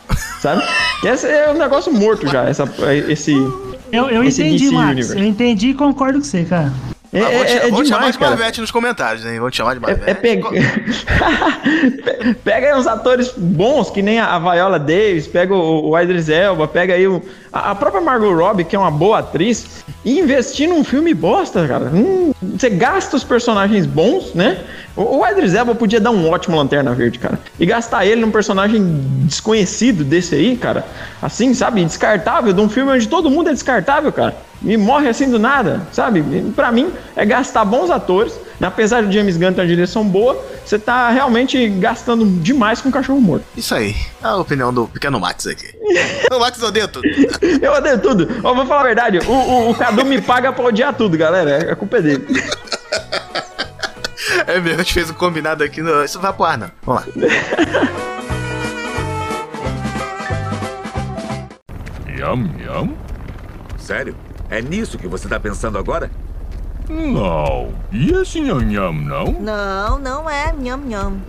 [0.40, 0.62] Sabe?
[1.02, 2.68] Esse é um negócio morto já, essa,
[3.08, 3.32] esse.
[3.92, 4.90] Eu, eu esse entendi, DC Max.
[4.90, 5.18] Universe.
[5.18, 6.72] Eu entendi e concordo com você, cara.
[7.12, 8.30] É, Ah, vou te, é- é vou te chamar demais, de cara.
[8.32, 9.40] Marvete nos comentários, hein?
[9.40, 10.10] Vou te chamar de Marvete.
[10.10, 10.50] É pegar.
[12.44, 16.68] pega aí uns atores bons, que nem a Viola Davis, pega o, o Idris Elba,
[16.68, 20.68] pega aí o, a, a própria Margot Robbie, que é uma boa atriz, e investir
[20.68, 21.86] num filme bosta, cara.
[21.86, 24.58] Hum, você gasta os personagens bons, né?
[24.96, 27.38] O, o Idris Elba podia dar um ótimo Lanterna Verde, cara.
[27.58, 28.82] E gastar ele num personagem
[29.24, 30.84] desconhecido desse aí, cara.
[31.22, 31.84] Assim, sabe?
[31.84, 34.36] Descartável, de um filme onde todo mundo é descartável, cara.
[34.64, 36.22] E morre assim do nada, sabe?
[36.54, 38.38] Pra mim, é gastar bons atores.
[38.60, 43.20] Apesar do James Gunn ter uma direção boa, você tá realmente gastando demais com cachorro
[43.20, 43.44] morto.
[43.56, 43.94] Isso aí.
[44.20, 45.68] A opinião do pequeno Max aqui.
[46.32, 47.06] o Max odeia tudo.
[47.62, 48.28] Eu odeio tudo.
[48.42, 51.72] Ó, vou falar a verdade, o, o, o Cadu me paga pra odiar tudo, galera.
[51.72, 52.26] A culpa é dele.
[54.46, 55.80] É mesmo, a gente fez um combinado aqui.
[55.80, 56.04] No...
[56.04, 56.70] Isso vai pro ar, não.
[56.82, 57.12] Vamos lá.
[62.08, 62.96] Yum, yum?
[63.78, 64.16] Sério?
[64.50, 66.10] É nisso que você tá pensando agora?
[66.88, 67.74] Não.
[67.92, 69.32] E esse nham nham, não?
[69.32, 71.20] Não, não é nham nham.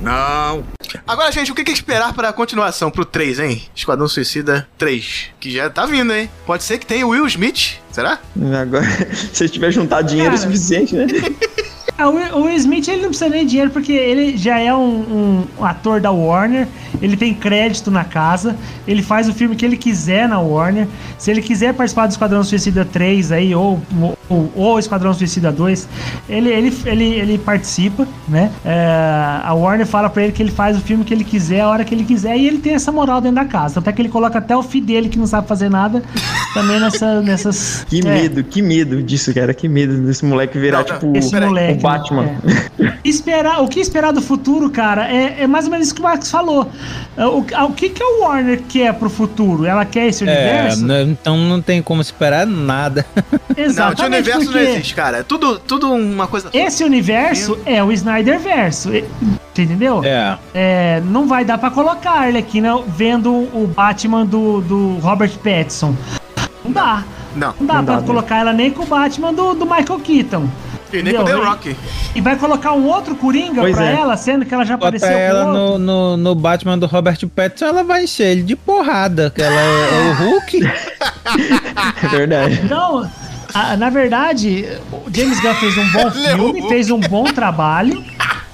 [0.00, 0.62] Não.
[1.06, 2.90] Agora, gente, o que que esperar pra continuação?
[2.90, 3.62] Pro 3, hein?
[3.74, 5.30] Esquadrão Suicida 3.
[5.40, 6.30] Que já tá vindo, hein?
[6.44, 7.78] Pode ser que tenha o Will Smith.
[7.90, 8.18] Será?
[8.62, 8.84] Agora,
[9.32, 10.42] se tiver juntado dinheiro Cara.
[10.42, 11.06] suficiente, né?
[12.04, 15.44] Will- o Will Smith ele não precisa nem de dinheiro porque ele já é um,
[15.58, 16.68] um ator da Warner,
[17.00, 18.54] ele tem crédito na casa,
[18.86, 20.86] ele faz o filme que ele quiser na Warner.
[21.16, 23.80] Se ele quiser participar do Esquadrão Suicida 3 aí, ou,
[24.28, 25.88] ou, Esquadrão Suicida 2,
[26.28, 28.50] ele, ele, ele, ele participa, né?
[28.64, 31.68] É, a Warner fala pra ele que ele faz o filme que ele quiser, a
[31.68, 33.78] hora que ele quiser, e ele tem essa moral dentro da casa.
[33.80, 36.02] Até que ele coloca até o filho dele, que não sabe fazer nada,
[36.54, 37.84] também nessa, nessas.
[37.88, 39.54] Que é, medo, que medo disso, cara.
[39.54, 41.82] Que medo desse moleque virar, Não, não, tipo, esse o moleque.
[41.82, 42.24] Batman.
[42.78, 42.92] É.
[43.04, 46.04] Esperar, o que esperar do futuro, cara, é, é mais ou menos isso que o
[46.04, 46.68] Marcos falou.
[47.16, 49.64] É, O, o que, que a Warner quer pro futuro?
[49.64, 50.84] Ela quer esse É, universo?
[50.86, 53.06] n- então não tem como esperar nada.
[53.16, 54.15] Não, Exatamente.
[54.16, 55.18] Universo porque não existe, cara.
[55.18, 56.50] É tudo, tudo uma coisa.
[56.52, 58.90] Esse universo é o Snyder Verso.
[59.58, 60.02] Entendeu?
[60.04, 60.38] É.
[60.54, 65.94] É, não vai dar pra colocar a Arlequina vendo o Batman do, do Robert Pattinson.
[66.64, 67.04] Não dá.
[67.34, 67.54] Não.
[67.60, 68.06] Não dá Não pra dá, né?
[68.06, 70.48] colocar ela nem com o Batman do, do Michael Keaton.
[70.92, 71.32] E nem com o The?
[71.32, 71.76] Rock.
[72.14, 73.94] E vai colocar um outro Coringa Pois pra é.
[73.96, 75.78] ela, sendo que ela já Bota apareceu com ela outro.
[75.78, 79.60] no, no, no Batman do Robert Pattinson, ela vai encher ele de porrada, que ela
[79.60, 80.60] é, é o Hulk.
[82.02, 82.60] É verdade.
[82.64, 83.10] Então,
[83.72, 88.04] a- na verdade, o James Gunn fez um bom filme, fez um bom trabalho.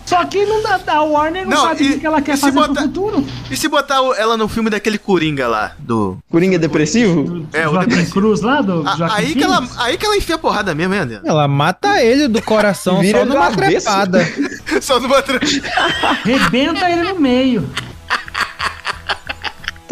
[0.04, 2.74] Só que não dá, a Warner não, Não, sabe o que ela quer fazer botar-
[2.74, 3.26] pro futuro.
[3.50, 6.18] E se botar ela no filme daquele Coringa lá, do...
[6.30, 7.46] Coringa depressivo?
[7.52, 8.12] É, o Joaquim depressivo.
[8.20, 10.92] Cruz lá do A- Joaquim aí, que ela, aí que ela enfia a porrada mesmo,
[10.92, 11.20] hein, André?
[11.24, 14.28] Ela mata ele do coração Vira só do numa trepada.
[14.82, 15.38] Só numa tra-
[16.24, 17.68] Rebenta ele no meio.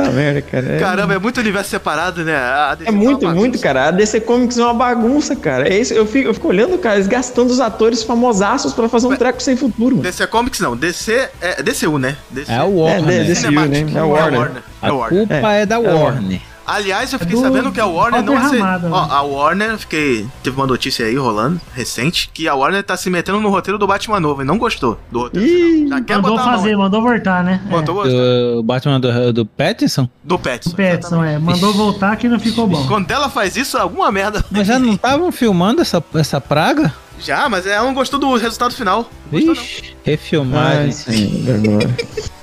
[0.04, 0.66] Tá merda, cara.
[0.72, 2.36] É, Caramba, é muito universo separado, né?
[2.36, 3.34] A DC é tá muito, bagunça.
[3.34, 3.88] muito, cara.
[3.88, 5.68] A DC Comics é uma bagunça, cara.
[5.68, 9.06] É isso, eu fico, eu fico olhando, cara, eles gastando os atores famosaços pra fazer
[9.06, 9.96] um treco sem futuro.
[9.96, 10.02] mano.
[10.02, 12.16] DC Comics não, DC é DCU, né?
[12.30, 12.52] DC.
[12.52, 13.20] É o Warner.
[13.20, 13.86] É, DCU, né?
[13.94, 14.50] É o Warner.
[14.82, 15.18] É A o Warner.
[15.26, 15.78] culpa é, da É.
[15.78, 16.40] Warner.
[16.70, 18.60] Aliás, eu fiquei do- sabendo que a Warner não aceitou.
[18.66, 18.90] Né?
[19.10, 20.26] a Warner, fiquei.
[20.42, 23.86] Teve uma notícia aí rolando, recente, que a Warner tá se metendo no roteiro do
[23.86, 25.46] Batman novo e não gostou do roteiro.
[25.46, 27.60] Ih, Já quer Mandou fazer, mandou voltar, né?
[27.68, 27.90] Gostar.
[28.12, 30.08] Do Batman do, do Pattinson?
[30.22, 30.38] Do É.
[30.38, 30.70] Petson.
[30.70, 31.38] O Petson, é.
[31.38, 32.86] Mandou voltar que não ficou bom.
[32.86, 34.44] Quando ela faz isso, alguma merda.
[34.50, 36.92] Mas já não estavam filmando essa, essa praga?
[37.18, 39.10] Já, mas ela não gostou do resultado final.
[39.30, 39.38] Não.
[39.52, 40.94] Ixi, refilmagem.
[41.08, 41.90] Ai, agora.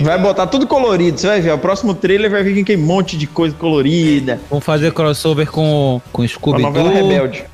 [0.00, 1.52] Vai botar tudo colorido, você vai ver.
[1.52, 4.40] O próximo trailer vai vir com aquele monte de coisa colorida.
[4.50, 6.70] Vamos fazer crossover com, com Scooby-Doo.
[6.70, 7.44] novela Rebelde.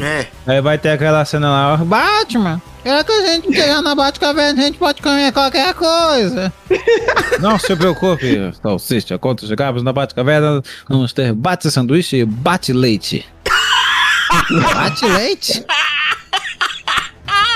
[0.00, 0.26] É.
[0.46, 4.64] Aí vai ter aquela cena lá, Batman, é que a gente chegar na Batcaverna, a
[4.66, 6.52] gente pode comer qualquer coisa.
[7.40, 13.26] Não se preocupe, salsicha, quando chegarmos na Batcaverna, vamos ter bate sanduíche e bate leite.
[14.74, 15.64] bate leite?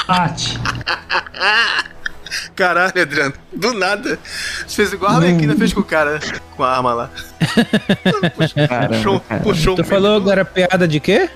[0.09, 0.59] Bate.
[2.55, 3.35] Caralho, Adriano.
[3.53, 4.19] Do nada.
[4.67, 6.19] Você fez igual a Arlequina fez com o cara,
[6.57, 7.11] com a arma lá.
[8.37, 9.41] puxou, cara.
[9.43, 11.29] puxou Tu um falou agora piada de quê?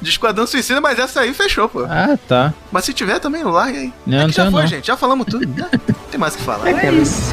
[0.00, 1.84] de Esquadrão Suicida, mas essa aí fechou, pô.
[1.84, 2.52] Ah, tá.
[2.70, 3.92] Mas se tiver também, não larga aí.
[4.06, 4.66] Não, é não já foi, não.
[4.66, 4.86] gente.
[4.86, 5.46] Já falamos tudo.
[5.46, 5.68] né?
[5.72, 6.68] Não tem mais o que falar.
[6.68, 7.32] É isso.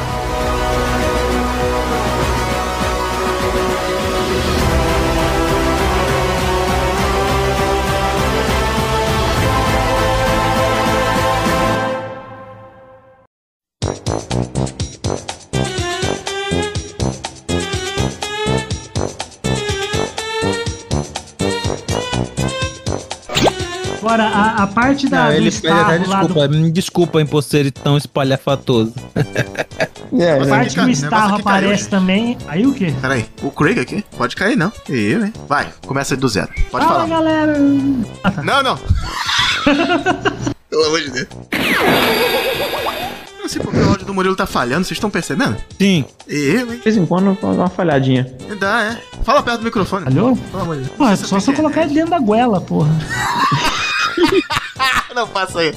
[24.14, 27.42] Agora, a, a parte da, Não, do ele pede até lá do desculpa.
[27.42, 28.94] Ser tão espalhafatoso.
[30.16, 30.46] É, A né?
[30.46, 31.90] parte que o Starro caiu, aparece gente.
[31.90, 32.38] também.
[32.46, 32.94] Aí o quê?
[33.00, 34.04] Peraí, o Craig aqui?
[34.16, 34.70] Pode cair, não.
[34.88, 35.32] E eu, hein?
[35.48, 36.48] Vai, começa do zero.
[36.70, 37.08] Pode Fala, falar.
[37.08, 37.58] galera.
[37.58, 38.78] Não, não.
[40.70, 41.26] Pelo amor de Deus.
[41.50, 45.56] Eu não sei porque o áudio do Murilo tá falhando, vocês estão percebendo?
[45.80, 46.04] Sim.
[46.28, 46.78] E eu, hein?
[46.78, 48.32] De vez em quando dá uma falhadinha.
[48.60, 48.98] Dá, é.
[49.24, 50.06] Fala perto do microfone.
[50.06, 50.36] Alô?
[50.36, 50.96] Pelo amor de Deus.
[50.96, 52.90] Porra, só se eu colocar ele dentro da goela, porra.
[55.14, 55.72] Não faça aí.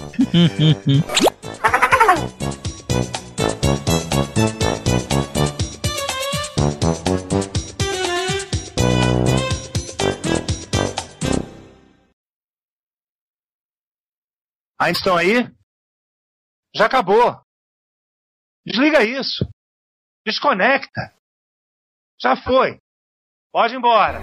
[14.79, 15.51] Ainda estão aí?
[16.75, 17.41] Já acabou.
[18.65, 19.45] Desliga isso.
[20.25, 21.13] Desconecta.
[22.21, 22.79] Já foi.
[23.51, 24.19] Pode ir embora.